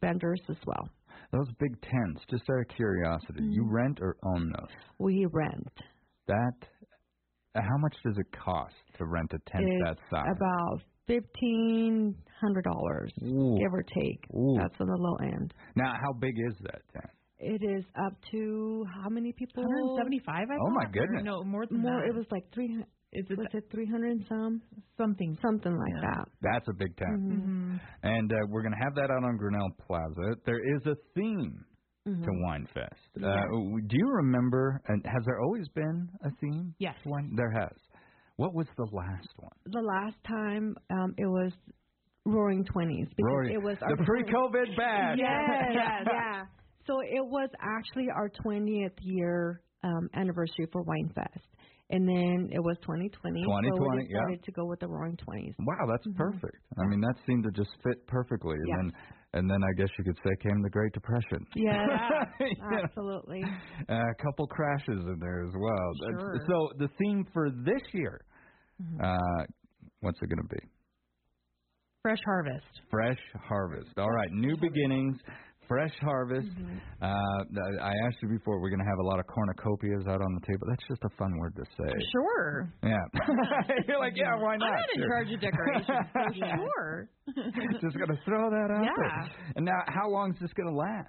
[0.00, 0.88] vendors as well.
[1.36, 3.74] Those big tents, just out of curiosity, you Mm-hmm.
[3.74, 4.68] rent or own those?
[4.98, 5.68] We rent.
[6.28, 6.52] That,
[7.56, 10.26] how much does it cost to rent a tent It's that size?
[10.36, 14.20] about fifteen hundred dollars, give or take.
[14.34, 14.56] Ooh.
[14.60, 15.52] That's on the low end.
[15.76, 17.10] Now, how big is that tent?
[17.40, 19.64] It is up to how many people?
[19.64, 20.60] 175, I think.
[20.62, 21.22] Oh, my thought, or goodness.
[21.24, 22.00] No, more than More.
[22.00, 22.08] that.
[22.08, 22.82] It was like three.
[23.14, 24.62] Is it was it three hundred and some?
[24.96, 25.36] something?
[25.42, 26.10] Something like Yeah.
[26.10, 26.28] that.
[26.42, 27.20] That's a big tent.
[27.20, 27.76] Mm-hmm.
[28.02, 30.36] And uh, we're going to have that out on Grinnell Plaza.
[30.46, 31.64] There is a theme
[32.06, 32.22] Mhm.
[32.22, 33.08] to Winefest.
[33.16, 33.28] Yeah.
[33.28, 33.46] Uh,
[33.86, 36.74] do you remember, and has there always been a theme?
[36.78, 36.96] Yes.
[37.04, 37.72] One, There has.
[38.36, 39.52] What was the last one?
[39.66, 41.52] The last time um, it was
[42.26, 45.18] Roaring Twenties because Rory, it was our the pre-COVID batch.
[45.18, 45.72] Yes,
[46.06, 46.42] yeah.
[46.86, 51.40] So it was actually our 20th year um, anniversary for Winefest.
[51.94, 53.12] And then it was 2020.
[53.14, 54.36] so 2020, we yeah.
[54.42, 55.54] to go with the Roaring Twenties.
[55.60, 56.58] Wow, that's perfect.
[56.76, 58.56] I mean, that seemed to just fit perfectly.
[58.56, 58.76] And Yes.
[58.80, 58.92] then,
[59.34, 61.46] and then I guess you could say came the Great Depression.
[61.54, 61.86] Yeah,
[62.40, 63.42] You know, absolutely.
[63.88, 66.18] a couple crashes in there as well.
[66.18, 66.36] Sure.
[66.48, 68.20] So the theme for this year,
[68.82, 69.04] Mm-hmm.
[69.04, 69.44] uh,
[70.00, 70.60] what's it going to be?
[72.02, 72.66] Fresh harvest.
[72.90, 73.90] Fresh harvest.
[73.98, 75.16] All right, new beginnings.
[75.68, 76.48] Fresh harvest.
[76.48, 76.78] Mm-hmm.
[77.02, 78.60] Uh, I asked you before.
[78.60, 80.66] We're going to have a lot of cornucopias out on the table.
[80.68, 81.92] That's just a fun word to say.
[82.12, 82.72] Sure.
[82.82, 82.98] Yeah.
[83.88, 84.68] You're like, yeah, why not?
[84.68, 85.08] I'm not in Sure.
[85.08, 87.08] charge of decorations, so sure.
[87.80, 88.90] just going to throw that out Yeah.
[88.96, 89.30] there.
[89.56, 91.08] And now, how long is this going to last?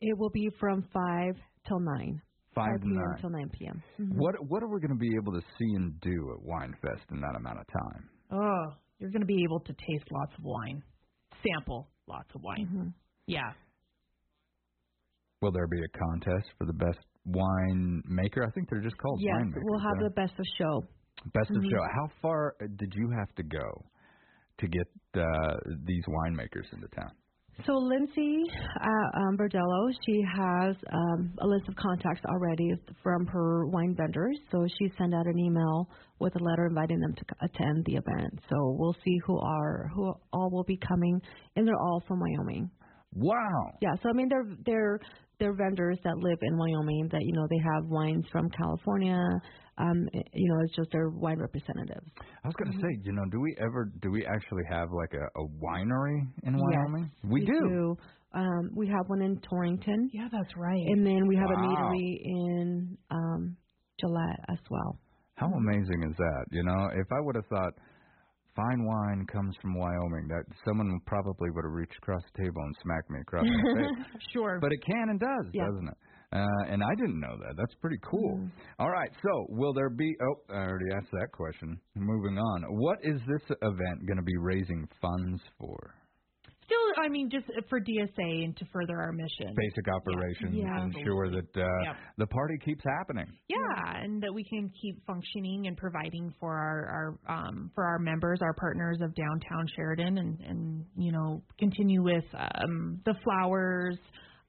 [0.00, 1.34] It will be from 5
[1.68, 2.22] till 9.
[2.54, 2.94] Five to p.m.
[2.96, 3.20] nine.
[3.20, 3.82] till 9 p.m.
[4.00, 4.16] Mhm.
[4.16, 7.20] What What are we going to be able to see and do at Winefest in
[7.20, 8.08] that amount of time?
[8.32, 10.82] Oh, you're going to be able to taste lots of wine,
[11.46, 12.66] sample lots of wine.
[12.66, 12.88] Mm-hmm.
[13.28, 13.52] Yeah.
[15.40, 18.44] Will there be a contest for the best wine maker?
[18.46, 19.62] I think they're just called Yes, winemakers.
[19.64, 20.04] we'll have right?
[20.04, 20.84] the best of show.
[21.32, 21.70] Best of Mhm.
[21.70, 21.82] show.
[21.94, 23.84] How far did you have to go
[24.58, 27.10] to get uh, these winemakers into town?
[27.66, 28.44] So Lindsay
[28.80, 32.70] uh, um, Bordello, she has um, a list of contacts already
[33.02, 34.38] from her wine vendors.
[34.50, 35.88] So she sent out an email
[36.20, 38.40] with a letter inviting them to attend the event.
[38.48, 41.20] So we'll see who are who all will be coming,
[41.56, 42.70] and they're all from Wyoming.
[43.14, 43.72] Wow.
[43.82, 43.94] Yeah.
[44.02, 45.00] So I mean, they're they're
[45.40, 49.18] they're vendors that live in Wyoming that you know they have wines from California.
[49.78, 52.06] Um, you know, it's just their wine representatives.
[52.44, 52.82] I was going to Mm-hmm.
[52.82, 56.58] say, you know, do we ever do we actually have like a, a winery in
[56.58, 57.10] Wyoming?
[57.22, 57.96] Yes, we, do.
[58.34, 60.10] Um, we have one in Torrington.
[60.12, 60.82] Yeah, that's right.
[60.86, 61.56] And then we have a Wow.
[61.56, 63.56] meadery in um,
[64.00, 64.98] Gillette as well.
[65.36, 66.44] How amazing is that?
[66.50, 67.72] You know, if I would have thought
[68.56, 72.74] fine wine comes from Wyoming, that someone probably would have reached across the table and
[72.82, 74.06] smacked me across the face.
[74.32, 74.58] Sure.
[74.60, 75.66] But it can and does, Yeah.
[75.66, 75.96] doesn't it?
[76.32, 77.54] Uh, and I didn't know that.
[77.56, 78.36] That's pretty cool.
[78.36, 78.48] Mm-hmm.
[78.78, 80.14] All right, so will there be?
[80.22, 81.80] Oh, I already asked that question.
[81.96, 82.62] Moving on.
[82.78, 85.94] What is this event going to be raising funds for?
[87.00, 89.54] I mean, just for DSA and to further our mission.
[89.56, 90.84] Basic operations, Yeah.
[90.84, 91.96] ensure that uh, Yep.
[92.18, 93.26] the party keeps happening.
[93.48, 97.98] Yeah, and that we can keep functioning and providing for our, our um, for our
[97.98, 103.96] members, our partners of downtown Sheridan, and and you know continue with um, the flowers,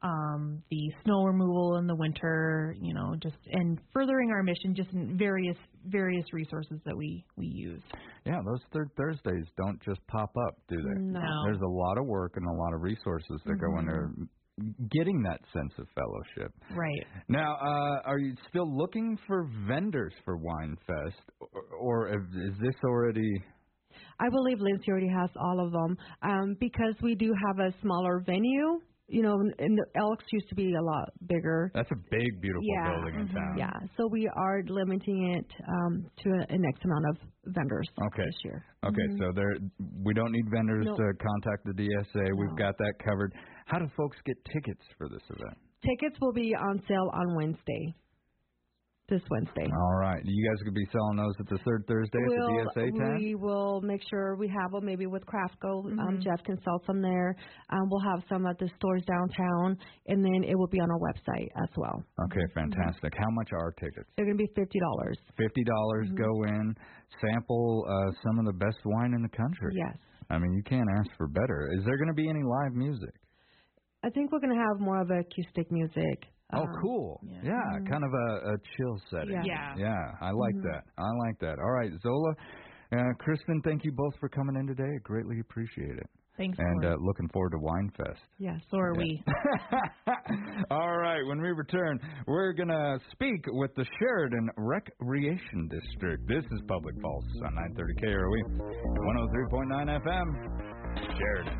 [0.03, 4.91] um, the snow removal in the winter, you know, just and furthering our mission, just
[4.93, 7.81] in various various resources that we we use.
[8.25, 11.01] Yeah, those third Thursdays don't just pop up, do they?
[11.01, 11.43] No.
[11.45, 13.79] There's a lot of work and a lot of resources that go Mhm.
[13.79, 14.29] into
[14.91, 16.53] getting that sense of fellowship.
[16.69, 17.07] Right.
[17.29, 22.75] Now, uh, are you still looking for vendors for Wine Fest, or, or is this
[22.84, 23.43] already?
[24.19, 28.19] I believe Lindsay already has all of them um, because we do have a smaller
[28.25, 28.81] venue.
[29.12, 31.69] You know, and the Elks used to be a lot bigger.
[31.74, 33.56] That's a big, beautiful yeah, building in town.
[33.58, 37.17] Yeah, so we are limiting it um, to an X amount of
[37.54, 38.24] vendors Okay.
[38.24, 38.63] this year.
[38.86, 39.17] Okay, Mhm.
[39.19, 39.54] so there
[40.06, 40.97] we don't need vendors Nope.
[40.97, 42.26] to contact the DSA.
[42.38, 43.34] We've got that covered.
[43.65, 45.58] How do folks get tickets for this event?
[45.84, 47.93] Tickets will be on sale on Wednesday.
[49.12, 49.67] This Wednesday.
[49.67, 52.63] All right, you guys could be selling those at the third Thursday at We'll, the
[52.80, 53.19] DSA tab.
[53.19, 55.84] we will make sure we have them maybe with Craftco.
[55.84, 56.24] Um, Mhm.
[56.24, 57.36] Jeff can sell some there.
[57.71, 61.00] Um, we'll have some at the stores downtown, and then it will be on our
[61.00, 62.02] website as well.
[62.24, 63.13] Okay, fantastic.
[63.17, 64.08] How much are tickets?
[64.15, 65.17] They're going to be fifty dollars.
[65.36, 66.08] Fifty dollars.
[66.10, 66.15] Mhm.
[66.15, 66.76] Go in,
[67.19, 69.74] sample uh, some of the best wine in the country.
[69.76, 69.97] Yes.
[70.30, 71.67] I mean, you can't ask for better.
[71.78, 73.13] Is there going to be any live music?
[74.04, 76.28] I think we're going to have more of acoustic music.
[76.53, 77.19] Oh, Um, cool.
[77.43, 77.89] Yeah, Mhm.
[77.89, 79.31] kind of a, a chill setting.
[79.33, 79.43] Yeah.
[79.45, 79.75] Yeah.
[79.77, 80.63] Yeah, I like Mhm.
[80.63, 80.83] that.
[80.97, 81.59] I like that.
[81.59, 82.35] All right, Zoila,
[82.93, 84.83] uh, Kristen, thank you both for coming in today.
[84.83, 86.09] I greatly appreciate it.
[86.37, 86.95] Thanks, And Lori.
[86.95, 88.21] uh, looking forward to Wine Fest.
[88.39, 88.61] Yes.
[88.71, 88.99] So are Yeah.
[88.99, 89.23] we.
[90.71, 96.25] All right, when we return, we're going to speak with the Sheridan Recreation District.
[96.27, 98.41] This is Public Pulse on 930 KROE,
[99.05, 101.59] 103.9 FM, Sheridan.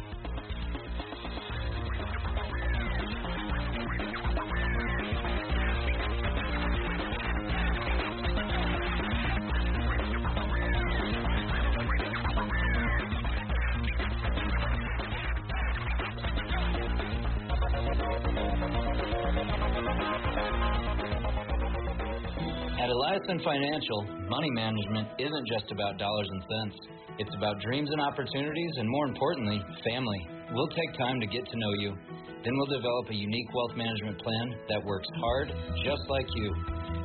[23.32, 26.76] At Financial, money management isn't just about dollars and cents.
[27.18, 30.28] It's about dreams and opportunities, and more importantly, family.
[30.52, 31.96] We'll take time to get to know you.
[32.44, 35.48] Then we'll develop a unique wealth management plan that works hard,
[35.80, 36.52] just like you.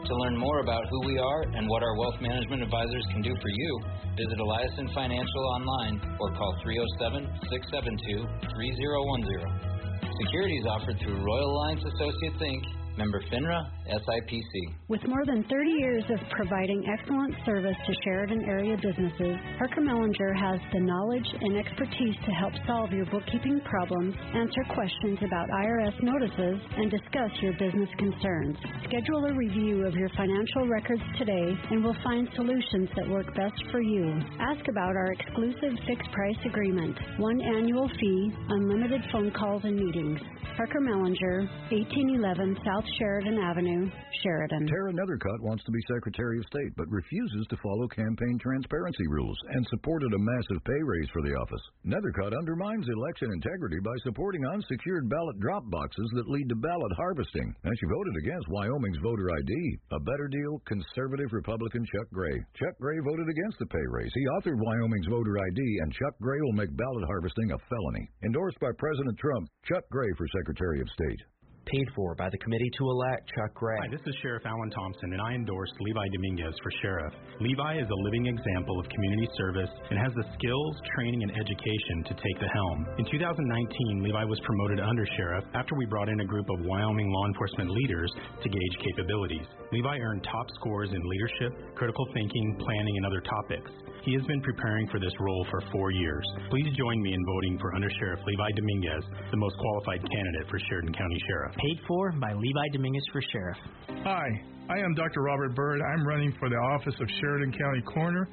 [0.02, 3.30] To learn more about who we are and what our wealth management advisors can do
[3.38, 3.80] for you,
[4.18, 7.22] visit Eliason Financial online or call 307
[7.54, 9.86] 672 3010.
[10.26, 14.52] Securities offered through Royal Alliance Associates Inc., member FINRA, SIPC.
[14.88, 20.34] With more than 30 years of providing excellent service to Sheridan area businesses, Parker Mellinger
[20.38, 26.02] has the knowledge and expertise to help solve your bookkeeping problems, answer questions about IRS
[26.02, 28.56] notices, and discuss your business concerns.
[28.88, 33.60] Schedule a review of your financial records today and we'll find solutions that work best
[33.70, 34.20] for you.
[34.40, 40.20] Ask about our exclusive fixed price agreement, one annual fee, unlimited phone calls and meetings.
[40.56, 43.90] Parker Mellinger, 1811 South Sheridan Avenue,
[44.22, 44.66] Sheridan.
[44.66, 49.36] Tara Nethercott wants to be Secretary of State, but refuses to follow campaign transparency rules
[49.50, 51.60] and supported a massive pay raise for the office.
[51.84, 57.54] Nethercott undermines election integrity by supporting unsecured ballot drop boxes that lead to ballot harvesting.
[57.64, 59.52] And she voted against Wyoming's voter ID.
[59.92, 62.38] A better deal, conservative Republican Chuck Gray.
[62.56, 64.12] Chuck Gray voted against the pay raise.
[64.14, 68.08] He authored Wyoming's voter ID, and Chuck Gray will make ballot harvesting a felony.
[68.24, 71.20] Endorsed by President Trump, Chuck Gray for Secretary of State.
[71.66, 73.74] Paid for by the committee to elect Chuck Gray.
[73.82, 77.10] Hi, this is Sheriff Alan Thompson, and I endorse Levi Dominguez for sheriff.
[77.42, 82.06] Levi is a living example of community service and has the skills, training, and education
[82.06, 82.86] to take the helm.
[83.02, 87.10] In 2019, Levi was promoted to undersheriff after we brought in a group of Wyoming
[87.10, 89.50] law enforcement leaders to gauge capabilities.
[89.72, 93.74] Levi earned top scores in leadership, critical thinking, planning, and other topics.
[94.06, 96.22] He has been preparing for this role for four years.
[96.48, 99.02] Please join me in voting for Undersheriff Levi Dominguez,
[99.32, 101.55] the most qualified candidate for Sheridan County Sheriff.
[101.56, 103.56] Paid for by Levi Dominguez for sheriff.
[104.04, 104.28] Hi,
[104.68, 105.22] I am Dr.
[105.22, 105.80] Robert Bird.
[105.80, 108.28] I'm running for the office of Sheridan County Coroner.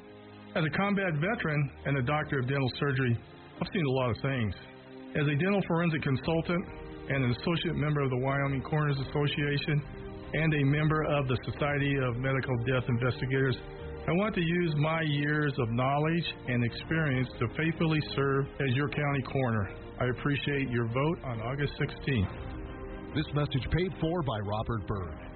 [0.54, 3.18] As a combat veteran and a doctor of dental surgery,
[3.60, 4.54] I've seen a lot of things.
[5.16, 6.64] As a dental forensic consultant
[7.08, 9.80] and an associate member of the Wyoming Coroners Association
[10.34, 13.56] and a member of the Society of Medical Death Investigators,
[14.06, 18.90] I want to use my years of knowledge and experience to faithfully serve as your
[18.90, 19.70] county coroner.
[19.98, 22.53] I appreciate your vote on August 16th.
[23.14, 25.33] This message paid for by Robert Bird.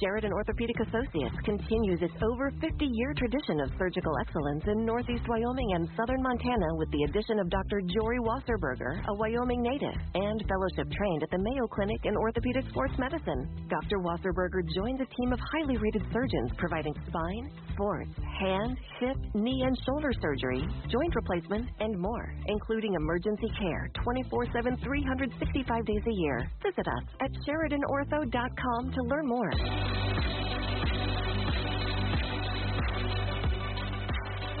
[0.00, 5.72] Sheridan Orthopedic Associates continues its over 50 year tradition of surgical excellence in Northeast Wyoming
[5.74, 7.80] and Southern Montana with the addition of Dr.
[7.86, 12.94] Jory Wasserberger, a Wyoming native, and fellowship trained at the Mayo Clinic in Orthopedic Sports
[12.98, 13.48] Medicine.
[13.68, 13.98] Dr.
[14.02, 19.76] Wasserberger joins a team of highly rated surgeons providing spine, sports, hand, hip, knee, and
[19.86, 26.50] shoulder surgery, joint replacement, and more, including emergency care 24 7, 365 days a year.
[26.62, 29.50] Visit us at SheridanOrtho.com to learn more.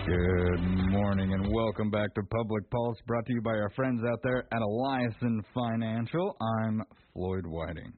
[0.06, 4.20] Good morning and welcome back to Public Pulse, brought to you by our friends out
[4.22, 6.36] there at Eliason Financial.
[6.40, 7.92] I'm Floyd Whiting.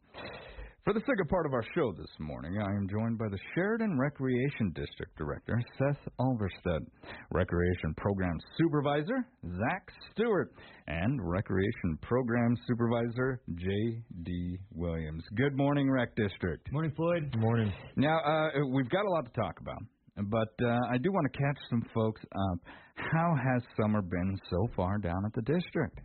[0.85, 3.99] For the second part of our show this morning, I am joined by the Sheridan
[3.99, 6.81] Recreation District Director, Seth Ulvestad,
[7.31, 10.51] Recreation Program Supervisor, Zach Stewart,
[10.87, 14.59] and Recreation Program Supervisor, J.D.
[14.73, 15.25] Williams.
[15.37, 16.67] Good morning, Rec District.
[16.73, 17.33] Morning, Floyd.
[17.33, 17.71] Good Morning.
[17.97, 19.83] Now, uh, we've got a lot to talk about,
[20.31, 22.59] but uh, I do want to catch some folks up.
[23.13, 26.01] How has summer been so far down at the district?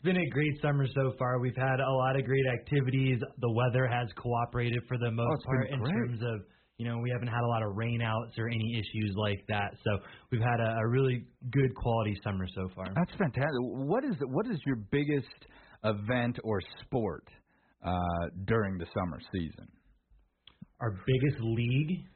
[0.00, 1.40] It's been a great summer so far.
[1.40, 3.20] We've had a lot of great activities.
[3.38, 6.40] The weather has cooperated for the most Oh, part in terms of,
[6.78, 9.74] you know, we haven't had a lot of rainouts or any issues like that.
[9.84, 9.98] So
[10.32, 12.86] we've had a, a really good quality summer so far.
[12.94, 13.50] That's fantastic.
[13.60, 15.28] What is what is your biggest
[15.84, 17.28] event or sport
[17.84, 17.92] uh,
[18.46, 19.68] during the summer season?
[20.80, 22.06] Our biggest league,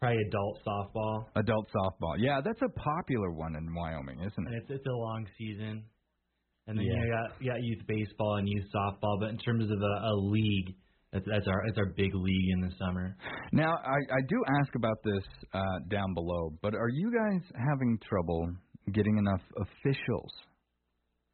[0.00, 1.24] probably adult softball.
[1.36, 2.14] Adult softball.
[2.16, 4.62] Yeah, that's a popular one in Wyoming, isn't And it?
[4.62, 5.84] it's it's a long season.
[6.66, 7.04] And then Yeah.
[7.04, 10.14] you got you got youth baseball and youth softball, but in terms of a, a
[10.16, 10.74] league,
[11.12, 13.16] that's that's our that's our big league in the summer.
[13.52, 17.98] Now, I, I do ask about this uh, down below, but are you guys having
[18.08, 18.50] trouble
[18.92, 20.32] getting enough officials,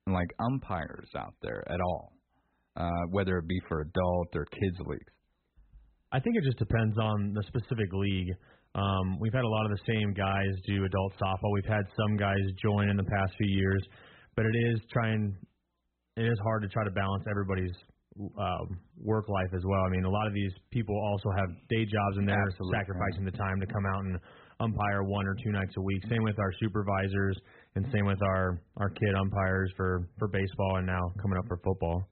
[0.07, 2.13] like umpires, out there at all?
[2.77, 5.13] Uh, whether it be for adult or kids leagues.
[6.13, 8.31] I think it just depends on the specific league.
[8.75, 11.53] Um, we've had a lot of the same guys do adult softball.
[11.55, 13.83] We've had some guys join in the past few years,
[14.37, 15.37] but it is trying.
[16.17, 17.75] It is hard to try to balance everybody's
[18.19, 19.83] um, work life as well.
[19.87, 22.79] I mean, a lot of these people also have day jobs and they're Absolutely.
[22.79, 24.19] sacrificing the time to come out and
[24.61, 26.03] umpire one or two nights a week.
[26.11, 27.37] Same with our supervisors,
[27.77, 31.59] and same with our our kid umpires for for baseball and now coming up for
[31.65, 32.03] football.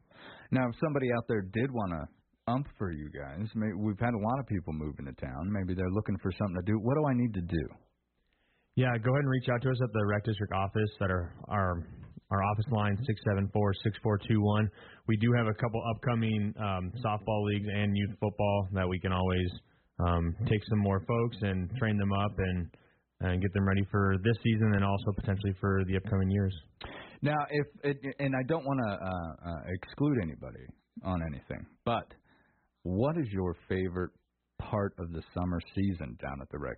[0.50, 2.02] Now, if somebody out there did want to
[2.50, 5.52] ump for you guys, maybe we've had a lot of people move into town.
[5.52, 6.78] Maybe they're looking for something to do.
[6.80, 7.64] What do I need to do?
[8.76, 11.34] Yeah, go ahead and reach out to us at the rec district office that are
[11.48, 11.84] our
[12.30, 14.68] our office line six seven four six four two one.
[15.06, 19.12] We do have a couple upcoming um, softball leagues and youth football that we can
[19.12, 19.50] always
[19.98, 22.68] um, take some more folks and train them up and
[23.20, 26.54] and get them ready for this season and also potentially for the upcoming years.
[27.20, 30.64] Now, if it, and I don't want to uh, uh, exclude anybody
[31.04, 32.06] on anything, but
[32.84, 34.12] what is your favorite
[34.60, 36.76] part of the summer season down at the rec?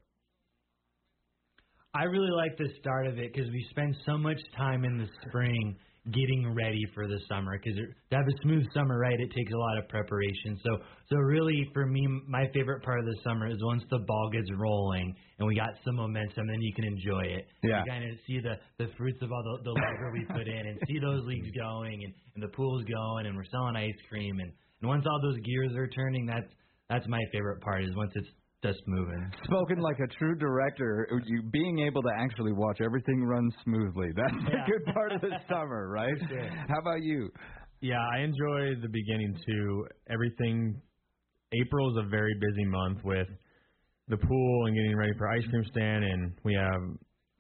[1.95, 5.09] I really like the start of it because we spend so much time in the
[5.27, 5.77] spring
[6.13, 7.59] getting ready for the summer.
[7.59, 10.57] Because to have a smooth summer, right, it takes a lot of preparation.
[10.65, 10.79] So,
[11.11, 14.49] so really, for me, my favorite part of the summer is once the ball gets
[14.57, 17.47] rolling and we got some momentum, then you can enjoy it.
[17.65, 17.83] Yeah.
[17.85, 20.67] You kind of see the the fruits of all the, the labor we put in,
[20.67, 24.39] and see those leagues going, and, and the pools going, and we're selling ice cream,
[24.39, 26.49] and and once all those gears are turning, that's
[26.89, 27.85] that's my favorite part.
[27.85, 28.29] Is once it's
[28.63, 29.31] just moving.
[29.45, 34.09] Spoken like a true director, you being able to actually watch everything run smoothly.
[34.17, 34.65] That's Yeah.
[34.67, 36.13] the good part of the summer, right?
[36.29, 36.49] Sure.
[36.69, 37.31] How about you?
[37.81, 39.87] Yeah, I enjoy the beginning too.
[40.11, 40.81] Everything.
[41.53, 43.27] April is a very busy month with
[44.07, 46.81] the pool and getting ready for ice cream stand, and we have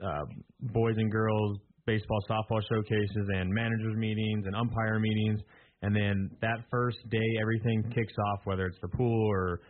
[0.04, 0.24] uh,
[0.72, 5.40] boys and girls baseball, softball showcases, and managers meetings and umpire meetings.
[5.82, 9.60] And then that first day, everything kicks off, whether it's the pool or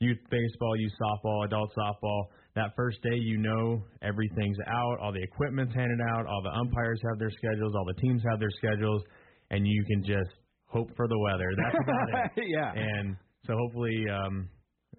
[0.00, 2.24] youth baseball, youth softball, adult softball.
[2.54, 7.00] That first day, you know everything's out, all the equipment's handed out, all the umpires
[7.08, 9.02] have their schedules, all the teams have their schedules,
[9.50, 10.30] and you can just
[10.66, 11.50] hope for the weather.
[11.56, 12.44] That's about it.
[12.48, 12.72] yeah.
[12.74, 14.48] And so hopefully, um,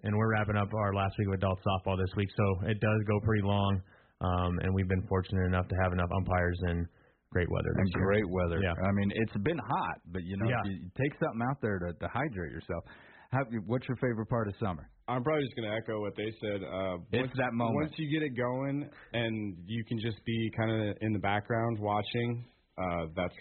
[0.03, 2.99] and we're wrapping up our last week of adult softball this week, so it does
[3.07, 3.81] go pretty long.
[4.21, 6.85] Um, and we've been fortunate enough to have enough umpires and
[7.31, 7.71] great weather.
[7.75, 8.03] And year.
[8.05, 8.59] great weather.
[8.61, 8.73] Yeah.
[8.73, 10.63] I mean, it's been hot, but you know, Yeah.
[10.65, 12.83] you, you take something out there to, to hydrate yourself.
[13.31, 14.89] How, what's your favorite part of summer?
[15.07, 16.61] I'm probably just going to echo what they said.
[16.65, 17.75] Uh, It's once, that moment.
[17.89, 21.77] Once you get it going and you can just be kind of in the background
[21.79, 22.45] watching,
[22.77, 23.33] uh, that's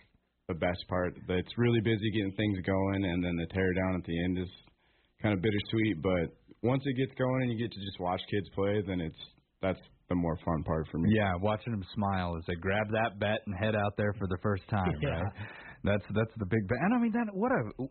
[0.49, 1.15] the best part.
[1.29, 4.49] It's really busy getting things going, and then the tear down at the end is
[5.23, 6.03] kind of bittersweet.
[6.03, 9.21] But once it gets going and you get to just watch kids play, then it's
[9.61, 11.11] that's the more fun part for me.
[11.17, 14.39] Yeah, watching them smile as they grab that bat and head out there for the
[14.43, 15.21] first time, Yeah.
[15.21, 15.33] right?
[15.85, 16.67] That's that's the big.
[16.69, 17.85] Ba- and I mean that what a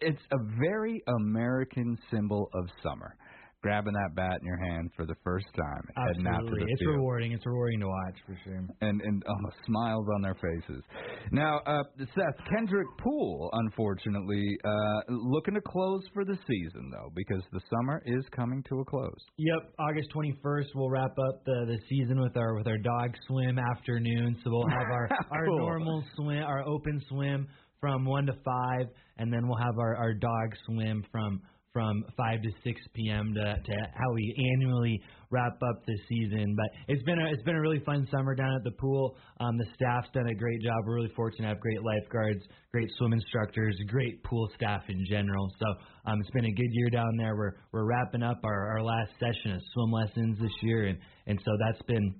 [0.00, 3.16] it's a very American symbol of summer.
[3.62, 6.66] Grabbing that bat in your hand for the first time, heading out to Absolutely, the
[6.72, 6.94] it's field.
[6.94, 7.32] rewarding.
[7.32, 8.56] It's rewarding to watch for sure.
[8.80, 10.82] and and oh, smiles on their faces.
[11.30, 17.42] Now, uh, Seth Kendrick Pool, unfortunately, uh, looking to close for the season though, because
[17.52, 19.20] the summer is coming to a close.
[19.36, 23.58] Yep, August 21st we'll wrap up the the season with our with our dog swim
[23.58, 24.38] afternoon.
[24.42, 27.46] So we'll have our our normal swim, our open swim
[27.80, 28.86] from 1 to 5
[29.18, 31.40] and then we'll have our our dog swim from
[31.72, 33.32] from 5 to 6 p.m.
[33.34, 35.00] to, to how we annually
[35.30, 36.56] wrap up the season.
[36.56, 39.16] But it's been a it's been a really fun summer down at the pool.
[39.38, 40.74] Um, the staff's done a great job.
[40.84, 45.48] We're really fortunate to have great lifeguards, great swim instructors, great pool staff in general.
[45.60, 45.66] So
[46.10, 47.36] um, it's been a good year down there.
[47.36, 51.38] We're we're wrapping up our, our last session of swim lessons this year, and and
[51.44, 52.14] so that's been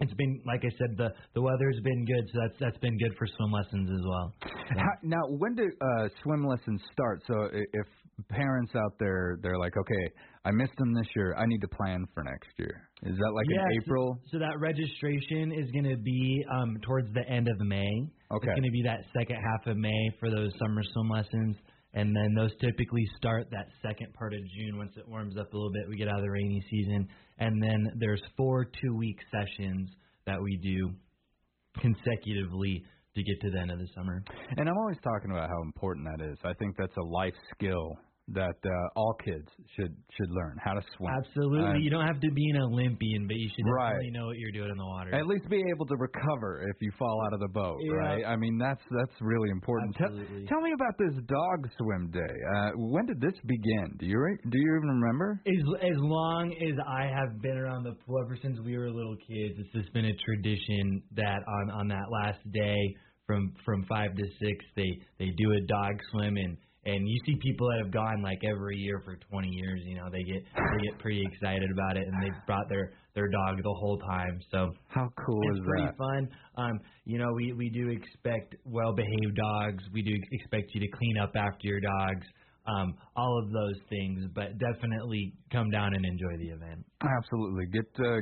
[0.00, 3.14] it's been like I said, the the weather's been good, so that's that's been good
[3.18, 4.34] for swim lessons as well.
[4.76, 7.22] How, now, when do uh, swim lessons start?
[7.26, 7.86] So i- if
[8.28, 10.04] parents out there, they're like, okay,
[10.44, 11.34] I missed them this year.
[11.38, 12.88] I need to plan for next year.
[13.02, 14.18] Is that like Yeah, in so- April?
[14.32, 17.88] So, that registration is going to be um, towards the end of May.
[18.30, 18.46] Okay.
[18.48, 21.56] It's going to be that second half of May for those summer swim lessons.
[21.92, 25.56] And then those typically start that second part of June once it warms up a
[25.56, 25.88] little bit.
[25.88, 27.08] We get out of the rainy season.
[27.38, 29.90] And then there's four two week sessions
[30.26, 30.90] that we do
[31.80, 32.84] consecutively
[33.16, 34.22] to get to the end of the summer.
[34.56, 36.38] And I'm always talking about how important that is.
[36.44, 37.96] I think that's a life skill
[38.34, 41.10] that uh, all kids should should learn how to swim.
[41.12, 41.80] Absolutely.
[41.82, 43.90] You don't have to be an Olympian, but you should Right.
[43.92, 45.14] definitely know what you're doing in the water.
[45.14, 47.92] At least be able to recover if you fall out of the boat, Yeah.
[47.92, 48.24] right?
[48.26, 49.96] I mean, that's that's really important.
[49.96, 50.08] Tell-
[50.48, 52.34] Tell, me about this dog swim day.
[52.54, 53.96] Uh, when did this begin?
[53.98, 55.40] Do you re- do you even remember?
[55.46, 59.16] As as long as I have been around the pool, ever since we were little
[59.16, 62.78] kids, it's just been a tradition that on on that last day
[63.26, 67.36] from from five to six, they they do a dog swim and and you see
[67.42, 69.80] people that have gone like every year for 20 years.
[69.84, 73.28] You know, they get they get pretty excited about it, and they've brought their their
[73.28, 74.40] dog the whole time.
[74.50, 75.50] So how cool is that?
[75.50, 75.96] it's is pretty that?
[75.96, 76.28] fun.
[76.56, 79.84] Um, you know, we we do expect well behaved dogs.
[79.92, 82.26] We do expect you to clean up after your dogs.
[82.66, 86.84] Um, all of those things, but definitely come down and enjoy the event.
[87.02, 87.64] Absolutely.
[87.72, 88.20] Get uh,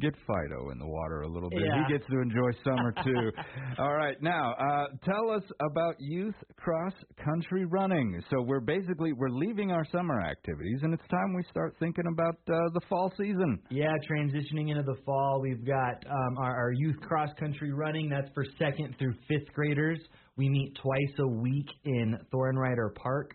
[0.00, 1.60] get Fido in the water a little bit.
[1.64, 1.86] Yeah.
[1.86, 3.30] He gets to enjoy summer too.
[3.78, 6.92] All right, now uh, tell us about youth cross
[7.24, 8.22] country running.
[8.30, 12.36] So we're basically we're leaving our summer activities, and it's time we start thinking about
[12.48, 13.58] uh, the fall season.
[13.70, 18.08] Yeah, transitioning into the fall, we've got um, our, our youth cross country running.
[18.08, 19.98] That's for second through fifth graders.
[20.36, 23.34] We meet twice a week in Thorne-Rider Park.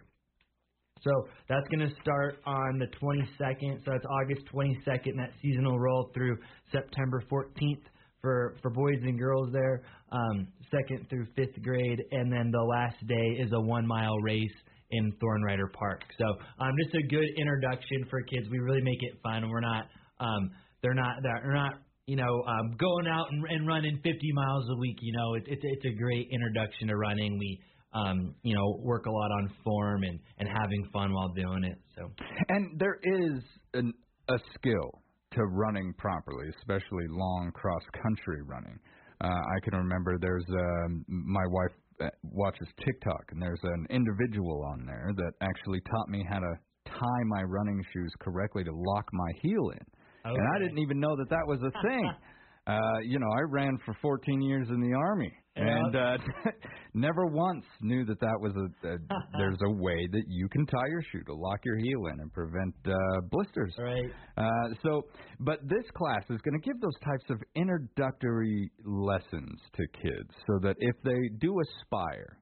[1.03, 3.85] So that's going to start on the 22nd.
[3.85, 5.15] So that's August 22nd.
[5.17, 6.37] That seasonal roll through
[6.71, 7.81] September 14th
[8.21, 12.95] for for boys and girls there, um, second through fifth grade, and then the last
[13.07, 14.51] day is a one mile race
[14.91, 16.01] in Thorne-Rider Park.
[16.17, 16.25] So
[16.59, 18.47] um, just a good introduction for kids.
[18.49, 19.47] We really make it fun.
[19.49, 19.85] We're not
[20.19, 21.73] um, they're not they're not
[22.05, 24.97] you know um, going out and, and running 50 miles a week.
[25.01, 27.37] You know, it, it's it's a great introduction to running.
[27.37, 27.59] We
[27.97, 31.77] um, you know work a lot on form and and having fun while doing it.
[31.95, 32.09] So
[32.49, 33.41] And there is
[33.73, 33.93] an,
[34.29, 35.01] a skill
[35.33, 38.77] to running properly, especially long cross country running.
[39.21, 41.71] Uh, I can remember there's um, my wife
[42.01, 46.53] uh, watches TikTok, and there's an individual on there that actually taught me how to
[46.85, 49.85] tie my running shoes correctly to lock my heel in.
[50.25, 52.11] And I didn't even know that that was a thing.
[52.67, 55.31] uh, you know, I ran for 14 years in the army.
[55.57, 56.17] And uh,
[56.93, 58.97] never once knew that that was a, a
[59.37, 62.31] there's a way that you can tie your shoe to lock your heel in and
[62.33, 63.73] prevent uh, blisters.
[63.79, 64.11] Right.
[64.37, 65.03] Uh, so,
[65.39, 70.59] but this class is going to give those types of introductory lessons to kids, so
[70.61, 72.37] that if they do aspire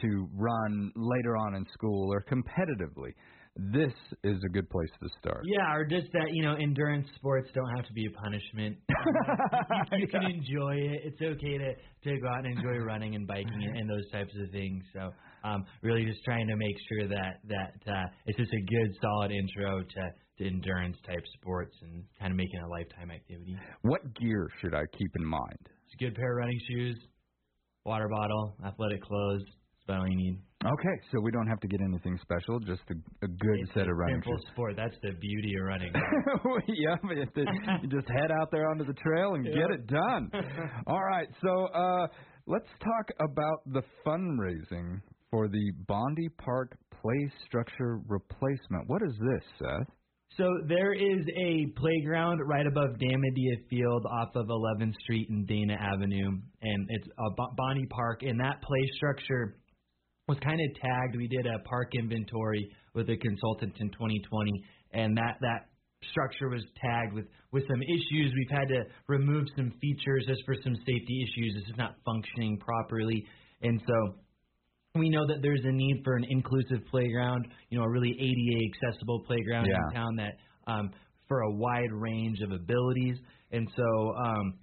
[0.00, 3.12] to run later on in school or competitively,
[3.56, 3.92] this
[4.22, 5.42] is a good place to start.
[5.44, 8.76] Yeah, or just that you know, endurance sports don't have to be a punishment.
[8.88, 11.00] you, you can enjoy it.
[11.04, 14.32] It's okay to to go out and enjoy running and biking and, and those types
[14.42, 14.82] of things.
[14.92, 15.10] So,
[15.44, 19.32] um, really, just trying to make sure that that uh, it's just a good, solid
[19.32, 20.02] intro to
[20.38, 23.56] to endurance type sports and kind of making a lifetime activity.
[23.82, 25.58] What gear should I keep in mind?
[25.86, 26.98] It's a good pair of running shoes,
[27.84, 29.44] water bottle, athletic clothes.
[29.46, 30.40] That's about all you need.
[30.72, 32.94] Okay, so we don't have to get anything special, just a,
[33.24, 34.50] a good It's set a of running simple shoes.
[34.52, 34.74] sport.
[34.76, 35.92] That's the beauty of running.
[36.68, 37.46] yeah, but if they-
[37.82, 40.30] you just head out there onto the trail and get it done.
[40.86, 42.06] All right, so uh,
[42.46, 45.00] let's talk about the fundraising
[45.30, 48.88] for the Bondi Park Play Structure Replacement.
[48.88, 49.88] What is this, Seth?
[50.36, 55.76] So there is a playground right above Damadia Field off of 11th Street and Dana
[55.80, 56.28] Avenue,
[56.62, 58.22] and it's a Bo- Bonnie Park.
[58.22, 59.56] And that play structure
[60.28, 61.16] was kind of tagged.
[61.16, 65.68] We did a park inventory with a consultant in 2020, and that that
[66.10, 68.32] structure was tagged with with some issues.
[68.34, 71.54] We've had to remove some features just for some safety issues.
[71.54, 73.24] This is not functioning properly,
[73.62, 74.14] and so
[74.98, 78.64] we know that there's a need for an inclusive playground, you know, a really ADA
[78.72, 79.76] accessible playground Yeah.
[79.88, 80.32] in town that
[80.66, 80.90] um,
[81.28, 83.16] for a wide range of abilities.
[83.52, 84.54] And so um,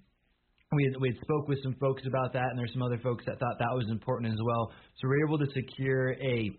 [0.76, 3.24] we had, we had spoke with some folks about that, and there's some other folks
[3.26, 4.72] that thought that was important as well.
[5.00, 6.50] So we were able to secure a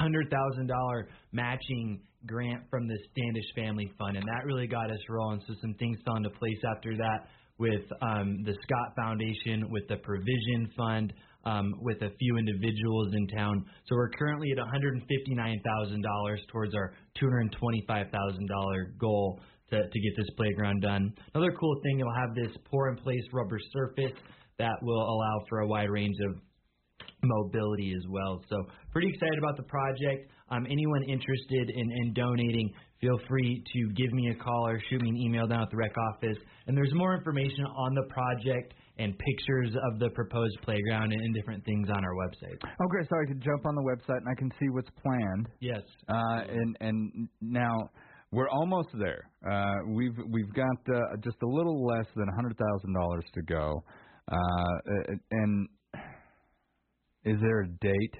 [0.00, 4.98] hundred thousand dollar matching grant from the Standish Family Fund, and that really got us
[5.08, 5.40] rolling.
[5.46, 7.28] So some things fell into place after that
[7.58, 11.12] with um, the Scott Foundation, with the Provision Fund,
[11.44, 13.64] um, with a few individuals in town.
[13.86, 19.40] So we're currently at $159,000 towards our $225,000 goal
[19.70, 21.12] to, to get this playground done.
[21.34, 24.16] Another cool thing, it'll have this pour-in-place rubber surface
[24.58, 26.36] that will allow for a wide range of
[27.22, 28.42] mobility as well.
[28.48, 28.56] So
[28.92, 30.30] pretty excited about the project.
[30.50, 35.02] Um, anyone interested in, in donating, feel free to give me a call or shoot
[35.02, 36.36] me an email down at the rec office.
[36.66, 41.34] And there's more information on the project and pictures of the proposed playground and, and
[41.34, 42.56] different things on our website.
[42.64, 45.48] Okay, so I can jump on the website and I can see what's planned.
[45.60, 45.82] Yes.
[46.08, 47.74] Uh, and and now
[48.36, 49.22] we're almost there.
[49.50, 53.42] Uh, we've we've got uh, just a little less than a hundred thousand dollars to
[53.42, 53.82] go.
[54.30, 55.68] Uh, and
[57.24, 58.14] is there a date,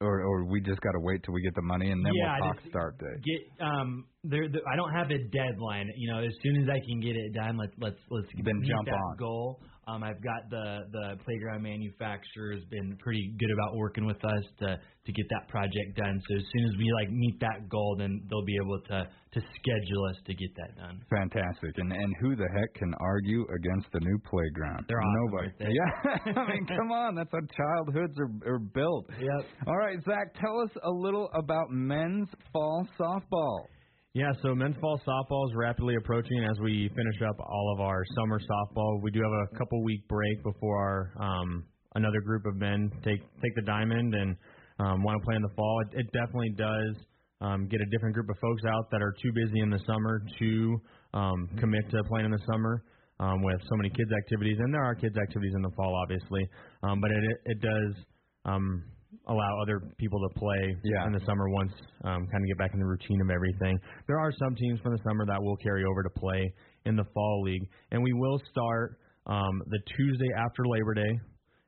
[0.00, 2.38] or or we just got to wait till we get the money and then Yeah,
[2.40, 3.22] we'll talk start date?
[3.22, 5.86] Get um there, there I don't have a deadline.
[5.96, 8.86] You know, as soon as I can get it done, let's let's let's Then jump
[8.86, 9.16] that on.
[9.18, 9.60] goal.
[9.86, 14.44] Um I've got the the playground manufacturer has been pretty good about working with us
[14.60, 16.20] to to get that project done.
[16.28, 19.40] So as soon as we like meet that goal then they'll be able to to
[19.40, 21.00] schedule us to get that done.
[21.10, 21.70] Fantastic.
[21.76, 24.84] And and who the heck can argue against the new playground?
[24.88, 25.74] They're awesome, Nobody.
[25.74, 26.32] Yeah.
[26.42, 27.14] I mean, come on.
[27.14, 29.06] That's how childhoods are, are built.
[29.18, 29.46] Yep.
[29.66, 33.66] All right, Zach, tell us a little about men's fall softball.
[34.12, 38.02] Yeah, so men's fall softball is rapidly approaching as we finish up all of our
[38.16, 39.00] summer softball.
[39.02, 43.20] We do have a couple week break before our um, another group of men take
[43.40, 44.36] take the diamond and
[44.80, 45.82] um, want to play in the fall.
[45.86, 46.96] It, it definitely does
[47.40, 50.20] um, get a different group of folks out that are too busy in the summer
[50.40, 50.80] to
[51.14, 52.82] um, commit to playing in the summer.
[53.20, 56.40] Um, with so many kids activities, and there are kids activities in the fall, obviously,
[56.82, 58.04] um, but it it, does
[58.46, 58.82] um,
[59.30, 61.06] allow other people to play Yeah.
[61.06, 61.72] in the summer once
[62.04, 63.78] um, kind of get back in the routine of everything.
[64.06, 66.52] There are some teams from the summer that will carry over to play
[66.84, 67.62] in the fall league,
[67.92, 71.12] and we will start um, the Tuesday after Labor Day,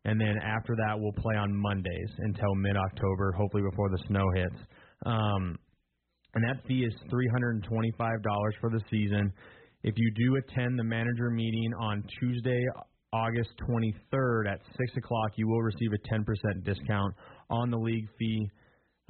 [0.04, 4.56] and then after that we'll play on Mondays until mid-October, hopefully before the snow hits.
[5.06, 5.56] Um,
[6.34, 9.32] and that fee is $325 for the season.
[9.84, 12.64] If you do attend the manager meeting on Tuesday,
[13.12, 17.14] August 23rd at 6 o'clock, you will receive a 10% discount
[17.50, 18.48] on the league fee.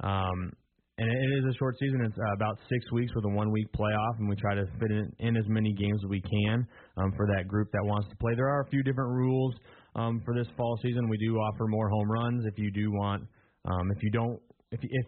[0.03, 0.51] Um,
[0.97, 2.05] and it is a short season.
[2.05, 4.91] It's uh, about six weeks with a one week playoff, and we try to fit
[4.91, 8.15] in, in as many games as we can um, for that group that wants to
[8.17, 8.35] play.
[8.35, 9.55] There are a few different rules
[9.95, 11.09] um, for this fall season.
[11.09, 13.23] We do offer more home runs if you do want.
[13.65, 14.39] Um, if you don't,
[14.71, 15.05] if if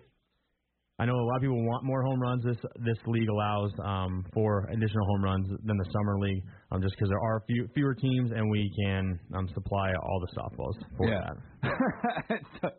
[0.97, 2.43] I know a lot of people want more home runs.
[2.43, 6.95] This this league allows um, for additional home runs than the summer league, um, just
[6.95, 11.07] because there are few, fewer teams and we can um, supply all the softballs for
[11.09, 11.21] Yeah.
[11.21, 11.35] that.
[12.61, 12.69] So,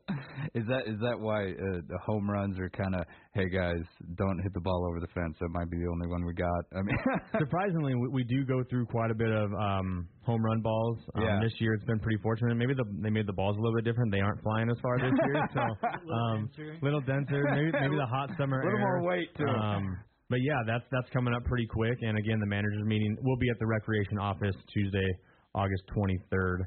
[0.54, 3.02] is that is that why uh, the home runs are kind of
[3.34, 3.82] hey guys
[4.16, 6.62] don't hit the ball over the fence that might be the only one we got
[6.72, 6.96] I mean
[7.38, 10.98] Surprisingly, we, we do go through quite a bit of um, home run balls.
[11.16, 11.40] Um, Yeah.
[11.42, 12.54] This year, it's been pretty fortunate.
[12.56, 14.12] Maybe the, they made the balls a little bit different.
[14.12, 15.60] They aren't flying as far this year, so
[16.14, 16.50] um,
[16.82, 17.42] little denser.
[17.50, 18.86] Maybe maybe the hot summer A Little air.
[18.86, 19.54] more weight to 'em.
[19.60, 19.98] Um,
[20.28, 21.98] but yeah, that's that's coming up pretty quick.
[22.02, 25.06] And again, the managers meeting will be at the recreation office Tuesday,
[25.54, 26.66] August 23rd.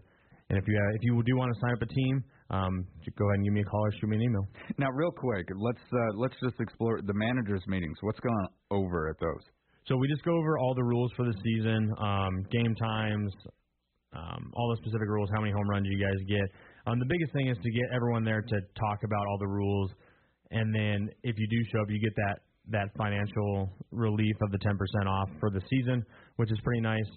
[0.50, 3.16] And if you uh, if you do want to sign up a team, um, just
[3.18, 4.48] go ahead and give me a call or shoot me an email.
[4.78, 9.20] now real quick let's uh, let's just explore the managers meetings what's going over at
[9.20, 9.44] those
[9.86, 13.32] So we just go over all the rules for the season, um, game times,
[14.14, 16.48] um, all the specific rules, how many home runs you guys get.
[16.88, 19.92] Um, the biggest thing is to get everyone there to talk about all the rules,
[20.50, 24.58] and then if you do show up, you get that that financial relief of the
[24.60, 24.76] 10%
[25.08, 26.06] off for the season,
[26.38, 27.10] which is pretty nice.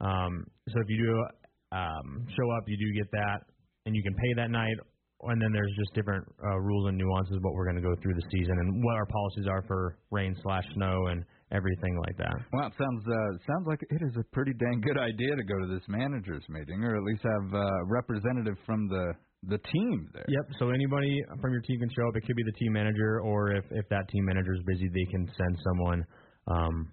[0.00, 3.40] Um, so if you do um, show up, you do get that,
[3.86, 4.76] and you can pay that night.
[5.22, 8.14] And then there's just different uh, rules and nuances what we're going to go through
[8.14, 12.34] the season and what our policies are for rain slash snow and everything like that.
[12.52, 15.56] well it sounds uh, sounds like it is a pretty dang good idea to go
[15.60, 19.12] to this managers meeting or at least have uh, a representative from the
[19.42, 20.56] the team there Yep.
[20.58, 22.16] So anybody from your team can show up.
[22.16, 25.10] It could be the team manager, or if if that team manager is busy, they
[25.10, 26.04] can send someone
[26.48, 26.92] um,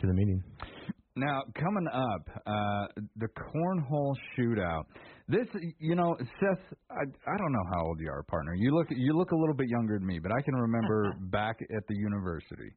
[0.00, 0.42] to the meeting.
[1.16, 2.86] Now, coming up, uh,
[3.16, 4.84] the cornhole shootout.
[5.26, 5.48] This,
[5.80, 8.54] you know, Seth, I, I don't know how old you are, partner.
[8.54, 11.56] You look you look a little bit younger than me, but I can remember back
[11.60, 12.70] at the university.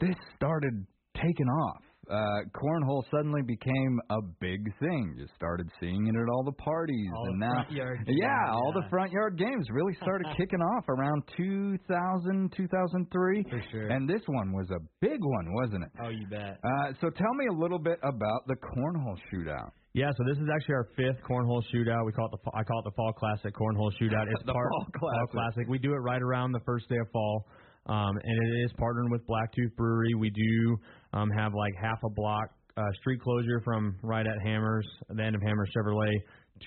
[0.00, 0.84] This started
[1.14, 1.82] taking off.
[2.08, 5.14] Uh, cornhole suddenly became a big thing.
[5.18, 8.24] You started seeing it at all the parties, All and the now, front yard yeah,
[8.46, 13.44] games, all the front yard games really started kicking off around 2000, 2003.
[13.50, 13.88] For sure.
[13.88, 15.90] And this one was a big one, wasn't it?
[16.02, 16.58] Oh, you bet.
[16.64, 19.70] Uh, so tell me a little bit about the cornhole shootout.
[19.94, 22.06] Yeah, so this is actually our fifth cornhole shootout.
[22.06, 24.26] We call it the fa- I call it the fall classic cornhole shootout.
[24.30, 24.68] It's The part
[25.00, 25.66] Fall Classic.
[25.68, 27.46] We do it right around the first day of fall,
[27.86, 30.14] um, and it is partnered with Blacktooth Brewery.
[30.14, 30.76] We do
[31.12, 35.34] um, have like half a block uh, street closure from right at Hammers, the end
[35.34, 36.14] of Hammers Chevrolet,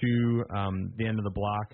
[0.01, 1.73] to um, the end of the block.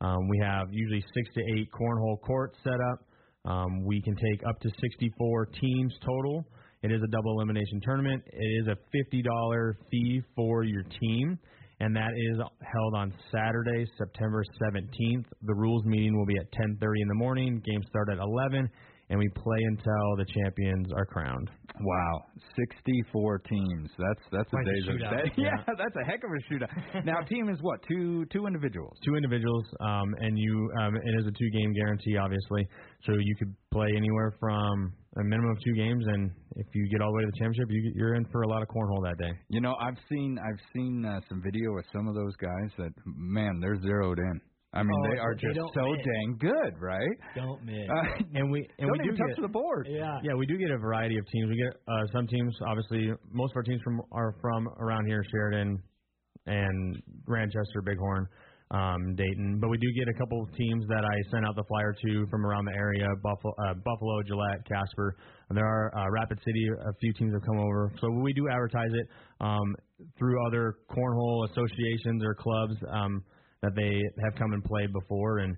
[0.00, 3.50] Um, we have usually six to eight cornhole courts set up.
[3.50, 6.44] Um, we can take up to 64 teams total.
[6.82, 8.22] It is a double elimination tournament.
[8.26, 11.38] It is a $50 fee for your team,
[11.80, 15.24] and that is held on Saturday, September 17th.
[15.42, 17.62] The rules meeting will be at 10:30 in the morning.
[17.64, 18.68] Games start at 11,
[19.10, 21.50] and we play until the champions are crowned.
[21.80, 22.22] Wow,
[22.56, 23.90] 64 teams.
[23.98, 25.30] That's that's a Quite a day's of shootout.
[25.36, 25.44] yeah.
[25.44, 25.74] Yeah.
[25.76, 27.04] that's a heck of a shootout.
[27.04, 27.80] now, team is what?
[27.88, 28.96] Two two individuals.
[29.04, 30.70] Two individuals, um, and you.
[30.80, 32.66] Um, it is a two-game guarantee, obviously.
[33.04, 37.00] So you could play anywhere from a minimum of two games, and if you get
[37.02, 39.18] all the way to the championship, you, you're in for a lot of cornhole that
[39.18, 39.32] day.
[39.48, 42.92] You know, I've seen I've seen uh, some video of some of those guys that
[43.04, 44.40] man, they're zeroed in.
[44.74, 46.04] I mean, Oh, they are they just don't so miss.
[46.04, 47.16] dang good, right?
[47.36, 47.88] Don't miss.
[47.88, 49.86] Uh, and we and don't we even do touch get, the board.
[49.88, 50.18] Yeah.
[50.22, 51.48] Yeah, we do get a variety of teams.
[51.48, 55.22] We get uh, some teams, obviously, most of our teams from are from around here,
[55.30, 55.78] Sheridan
[56.46, 58.26] and Ranchester, Bighorn,
[58.70, 59.58] um, Dayton.
[59.60, 62.26] But we do get a couple of teams that I sent out the flyer to
[62.30, 65.16] from around the area: Buffalo, uh, Buffalo, Gillette, Casper.
[65.48, 66.66] And there are uh, Rapid City.
[66.88, 69.06] A few teams have come over, so we do advertise it
[69.40, 69.76] um,
[70.18, 73.22] through other cornhole associations or clubs um,
[73.64, 75.56] that they have come and played before, and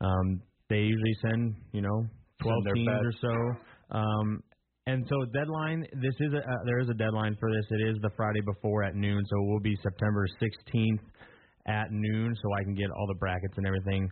[0.00, 2.06] um, they usually send you know
[2.42, 3.96] 12 Send their teams or so.
[3.98, 4.42] Um,
[4.86, 7.64] and so deadline, this is a, uh, there is a deadline for this.
[7.70, 11.04] It is the Friday before at noon, so it will be September 16th
[11.66, 14.08] at noon, so I can get all the brackets and everything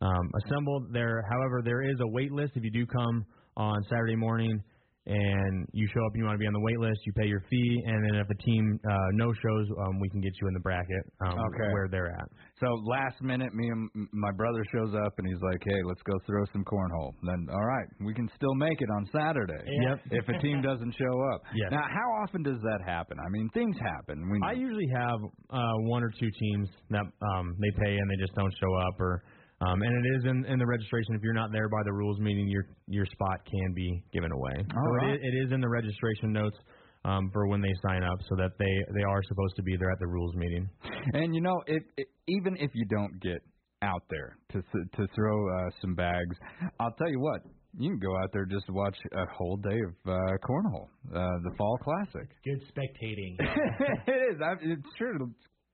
[0.00, 0.92] um, assembled.
[0.92, 2.52] There, however, there is a wait list.
[2.56, 3.26] If you do come
[3.56, 4.62] on Saturday morning
[5.08, 7.26] and you show up and you want to be on the wait list, you pay
[7.26, 10.48] your fee, and then if a team uh, no shows, um, we can get you
[10.48, 11.72] in the bracket um, Okay.
[11.72, 12.28] where they're at.
[12.60, 16.12] So last minute, me and my brother shows up and he's like, "Hey, let's go
[16.26, 19.64] throw some cornhole." Then, all right, we can still make it on Saturday.
[19.88, 19.98] Yep.
[20.10, 21.42] If a team doesn't show up.
[21.58, 21.70] Yes.
[21.72, 23.16] Now, how often does that happen?
[23.18, 24.22] I mean, things happen.
[24.30, 25.18] We I usually have
[25.50, 27.02] uh, one or two teams that
[27.34, 29.22] um, they pay and they just don't show up, or
[29.60, 31.14] um, and it is in, in the registration.
[31.14, 34.52] If you're not there by the rules meeting, your your spot can be given away.
[34.70, 35.10] so right.
[35.10, 36.56] it, is, it is in the registration notes
[37.04, 39.90] um, for when they sign up, so that they they are supposed to be there
[39.90, 40.68] at the rules meeting.
[41.14, 43.42] And you know, if, if even if you don't get
[43.82, 46.36] out there to to throw uh, some bags,
[46.80, 47.42] I'll tell you what.
[47.76, 51.38] You can go out there just to watch a whole day of uh, cornhole, uh,
[51.44, 52.28] the fall classic.
[52.42, 53.36] Good spectating.
[54.06, 54.40] it is.
[54.42, 55.12] I, it's sure.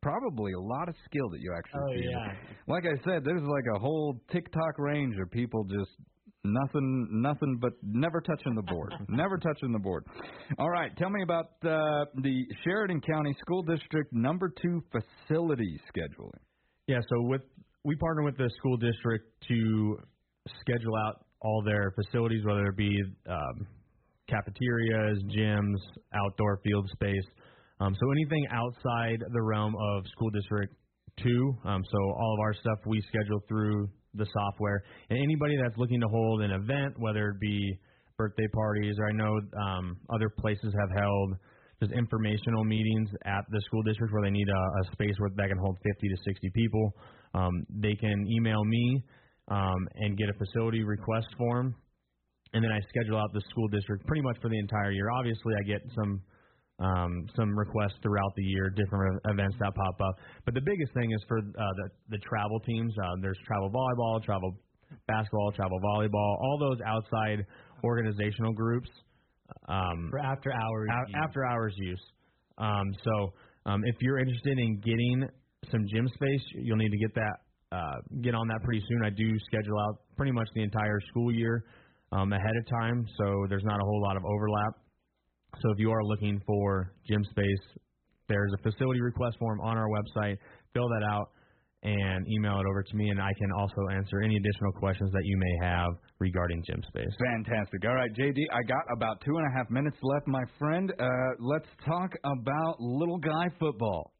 [0.04, 1.80] It's probably a lot of skill that you actually.
[1.82, 2.08] Oh, see.
[2.10, 2.32] yeah.
[2.66, 5.90] Like I said, there's like a whole TikTok range of people just
[6.44, 10.04] nothing, nothing but never touching the board, never touching the board.
[10.58, 16.38] All right, tell me about uh, the Sheridan County School District Number Two facility scheduling.
[16.86, 17.42] Yeah, so with
[17.84, 19.98] we partner with the school district to
[20.60, 23.66] schedule out all their facilities, whether it be um,
[24.28, 25.76] cafeterias, gyms,
[26.14, 27.24] outdoor field space.
[27.80, 30.74] Um, so anything outside the realm of school district
[31.22, 31.54] two.
[31.64, 36.00] Um, so all of our stuff we schedule through the software, and anybody that's looking
[36.00, 37.78] to hold an event, whether it be
[38.16, 41.34] birthday parties or I know um, other places have held
[41.80, 45.48] just informational meetings at the school district where they need a, a space where that
[45.48, 46.92] can hold 50 to 60 people.
[47.34, 49.02] Um, they can email me
[49.48, 51.74] um, and get a facility request form,
[52.52, 55.10] and then I schedule out the school district pretty much for the entire year.
[55.18, 56.22] Obviously, I get some
[56.80, 60.16] um, some requests throughout the year, different events that pop up.
[60.44, 61.42] But the biggest thing is for uh,
[61.76, 62.92] the the travel teams.
[62.98, 64.52] Uh, there's travel volleyball, travel
[65.06, 67.46] basketball, travel volleyball, all those outside
[67.84, 68.88] organizational groups
[69.68, 70.88] um, For after hours.
[71.08, 71.14] use.
[71.22, 72.02] after hours use.
[72.58, 73.32] Um, so
[73.66, 75.24] um, if you're interested in getting
[75.70, 77.36] some gym space, you'll need to get that
[77.72, 79.04] uh, get on that pretty soon.
[79.04, 81.64] I do schedule out pretty much the entire school year
[82.12, 84.74] um, ahead of time, so there's not a whole lot of overlap.
[85.62, 87.78] So if you are looking for gym space,
[88.28, 90.38] there's a facility request form on our website.
[90.72, 91.30] Fill that out
[91.84, 95.22] and email it over to me, and I can also answer any additional questions that
[95.24, 97.12] you may have regarding gym space.
[97.22, 97.84] Fantastic.
[97.86, 100.90] All right, JD, I got about two and a half minutes left, my friend.
[100.98, 101.06] Uh,
[101.40, 104.13] let's talk about little guy football.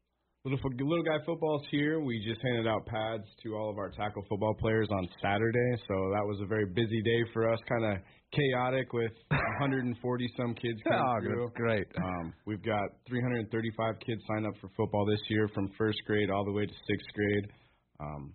[0.45, 1.99] Little little guy football's here.
[2.01, 5.95] We just handed out pads to all of our tackle football players on Saturday, so
[6.13, 7.57] that was a very busy day for us.
[7.67, 7.97] Kind of
[8.31, 9.97] chaotic with 140
[10.37, 11.45] some kids coming Oh, through.
[11.49, 11.87] that's great.
[11.97, 16.45] Um, we've got 335 kids signed up for football this year, from first grade all
[16.45, 17.45] the way to sixth grade.
[17.99, 18.33] Um,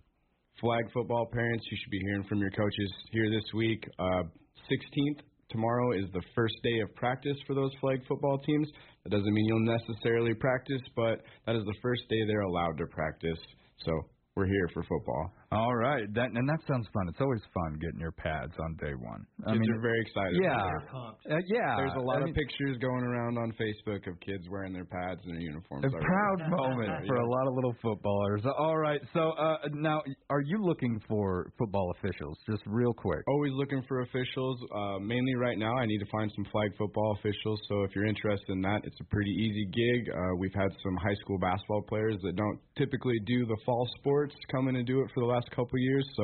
[0.59, 3.87] flag football parents, you should be hearing from your coaches here this week.
[3.97, 4.23] Uh,
[4.67, 8.67] 16th tomorrow is the first day of practice for those flag football teams.
[9.03, 12.85] That doesn't mean you'll necessarily practice, but that is the first day they're allowed to
[12.87, 13.39] practice.
[13.85, 13.91] So
[14.35, 15.33] we're here for football.
[15.51, 17.09] All right, that and that sounds fun.
[17.09, 19.27] It's always fun getting your pads on day one.
[19.43, 20.39] I Kids mean, are very excited.
[20.39, 20.63] Yeah,
[20.95, 21.11] uh,
[21.51, 21.75] yeah.
[21.75, 24.87] There's a lot I mean, of pictures going around on Facebook of kids wearing their
[24.87, 25.83] pads and their uniforms.
[25.83, 26.07] A already.
[26.07, 28.43] proud moment for a lot of little footballers.
[28.47, 32.37] All right, so uh, now are you looking for football officials?
[32.49, 33.19] Just real quick.
[33.27, 34.57] Always looking for officials.
[34.73, 37.59] Uh, mainly right now, I need to find some flag football officials.
[37.67, 40.15] So if you're interested in that, it's a pretty easy gig.
[40.15, 44.33] Uh, we've had some high school basketball players that don't typically do the fall sports
[44.49, 46.05] come in and do it for the last couple of years.
[46.15, 46.23] So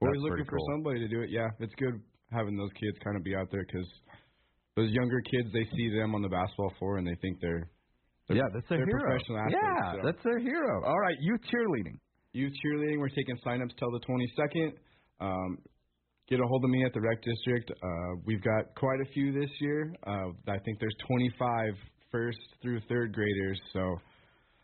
[0.00, 0.68] we're always looking for cool.
[0.76, 1.30] somebody to do it.
[1.30, 2.00] Yeah, it's good
[2.32, 3.86] having those kids kind of be out there because
[4.76, 7.68] those younger kids they see them on the basketball floor and they think they're,
[8.28, 9.00] they're yeah, that's their hero.
[9.00, 9.58] professional athletes.
[9.60, 9.98] yeah, so.
[10.04, 10.84] that's their hero.
[10.84, 11.98] All right, youth cheerleading.
[12.32, 14.72] Youth cheerleading, we're taking signups till the 22nd.
[15.20, 15.58] Um,
[16.28, 17.70] get a hold of me at the rec district.
[17.70, 19.92] Uh, we've got quite a few this year.
[20.06, 21.74] Uh, I think there's 25
[22.10, 23.60] first through third graders.
[23.72, 23.96] So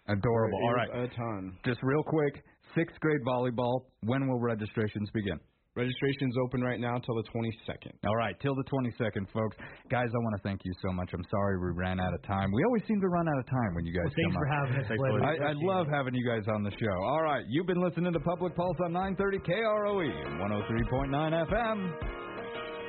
[0.08, 0.58] adorable.
[0.62, 1.58] All right, a ton.
[1.64, 2.42] Just real quick,
[2.74, 3.82] sixth grade volleyball.
[4.02, 5.38] When will registrations begin?
[5.76, 7.92] Registration's open right now till the 22nd.
[8.04, 9.56] All right, till the 22nd, folks.
[9.88, 11.08] Guys, I want to thank you so much.
[11.14, 12.50] I'm sorry we ran out of time.
[12.50, 14.48] We always seem to run out of time when you guys Well, thanks come for
[14.48, 14.58] up.
[14.58, 16.96] having us, Thanks, I, I love having you guys on the show.
[17.04, 21.92] All right, you've been listening to Public Pulse on 930 KROE and 103.9 FM.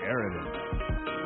[0.02, 1.19] Sheridan.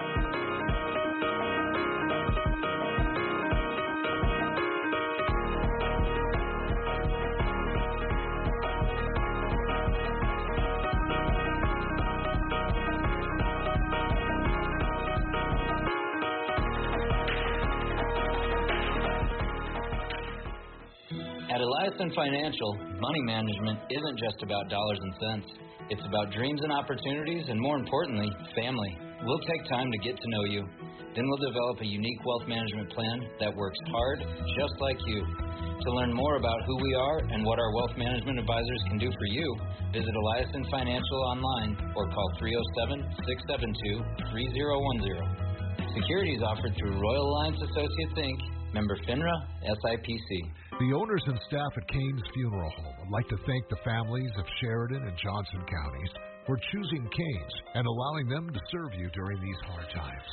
[21.93, 25.47] Eliason Financial, money management isn't just about dollars and cents.
[25.89, 28.97] It's about dreams and opportunities, and more importantly, family.
[29.23, 30.65] We'll take time to get to know you.
[31.13, 34.25] Then we'll develop a unique wealth management plan that works hard,
[34.57, 35.21] just like you.
[35.21, 39.11] To learn more about who we are and what our wealth management advisors can do
[39.11, 39.55] for you,
[39.93, 44.01] visit Eliason Financial online or call 307 672
[44.33, 45.93] 3010.
[45.93, 48.39] Securities offered through Royal Alliance Associates Inc.,
[48.73, 50.62] member FINRA, SIPC.
[50.79, 54.45] The owners and staff at Kane's Funeral Home would like to thank the families of
[54.59, 56.09] Sheridan and Johnson counties
[56.47, 60.29] for choosing Kane's and allowing them to serve you during these hard times.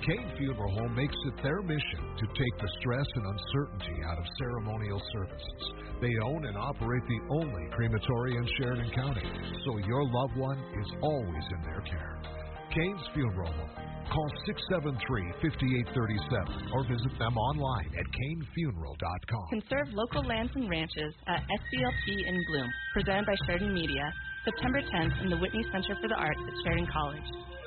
[0.00, 4.24] Kane Funeral Home makes it their mission to take the stress and uncertainty out of
[4.38, 5.60] ceremonial services.
[6.00, 9.28] They own and operate the only crematory in Sheridan County,
[9.64, 12.16] so your loved one is always in their care.
[12.72, 13.68] Kane's Funeral Home.
[14.08, 14.32] Call
[14.72, 19.46] 673-5837 or visit them online at kanefuneral.com.
[19.48, 24.12] Conserve local lands and ranches at SCLT in Bloom, presented by Sheridan Media,
[24.44, 27.24] September 10th in the Whitney Center for the Arts at Sheridan College.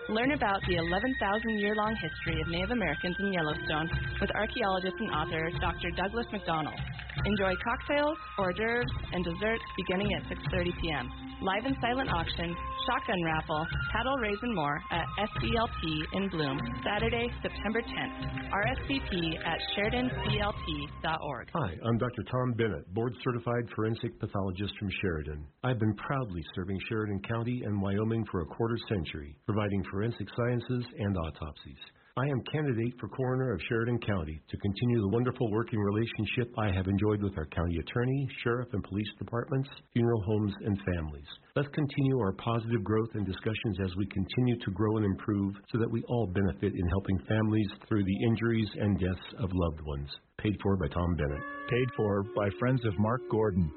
[0.09, 3.89] Learn about the 11,000 year long history of Native Americans in Yellowstone
[4.21, 5.89] with archaeologist and author Dr.
[5.97, 6.79] Douglas MacDonald.
[7.25, 11.09] Enjoy cocktails, hors d'oeuvres, and desserts beginning at 6:30 p.m.
[11.41, 12.53] Live and silent auction,
[12.85, 18.35] shotgun raffle, paddle raise and more at SCLT in Bloom, Saturday, September 10th.
[18.51, 21.49] RSVP at SheridanCLT.org.
[21.53, 22.23] Hi, I'm Dr.
[22.31, 25.45] Tom Bennett, board certified forensic pathologist from Sheridan.
[25.63, 30.85] I've been proudly serving Sheridan County and Wyoming for a quarter century, providing forensic sciences
[30.99, 31.81] and autopsies.
[32.17, 36.71] I am candidate for coroner of Sheridan County to continue the wonderful working relationship I
[36.71, 41.27] have enjoyed with our county attorney, sheriff, and police departments, funeral homes, and families.
[41.57, 45.77] Let's continue our positive growth and discussions as we continue to grow and improve so
[45.77, 50.07] that we all benefit in helping families through the injuries and deaths of loved ones.
[50.37, 51.43] Paid for by Tom Bennett.
[51.69, 53.69] Paid for by Friends of Mark Gordon.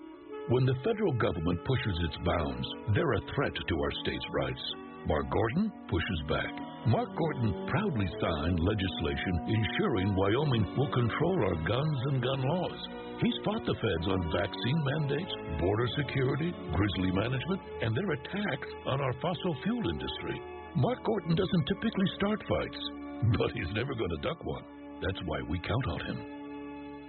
[0.51, 4.88] When the federal government pushes its bounds, they're a threat to our state's rights.
[5.07, 6.53] Mark Gordon pushes back.
[6.87, 12.81] Mark Gordon proudly signed legislation ensuring Wyoming will control our guns and gun laws.
[13.21, 19.01] He's fought the feds on vaccine mandates, border security, grizzly management, and their attacks on
[19.01, 20.41] our fossil fuel industry.
[20.77, 22.83] Mark Gordon doesn't typically start fights,
[23.39, 24.65] but he's never going to duck one.
[25.03, 26.38] That's why we count on him.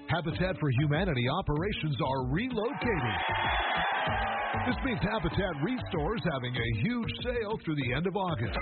[0.09, 3.17] Habitat for Humanity operations are relocating.
[4.65, 8.57] This means Habitat Restore is having a huge sale through the end of August.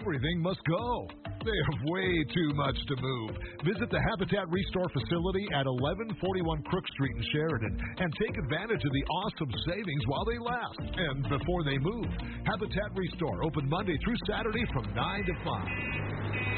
[0.00, 1.08] Everything must go.
[1.44, 3.30] They have way too much to move.
[3.68, 6.24] Visit the Habitat Restore facility at 1141
[6.64, 11.22] Crook Street in Sheridan and take advantage of the awesome savings while they last and
[11.28, 12.08] before they move.
[12.48, 16.55] Habitat Restore open Monday through Saturday from 9 to 5.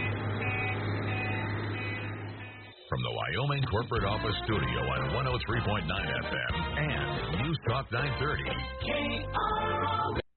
[2.88, 10.27] From the Wyoming Corporate Office Studio on 103.9 FM and News Talk 930.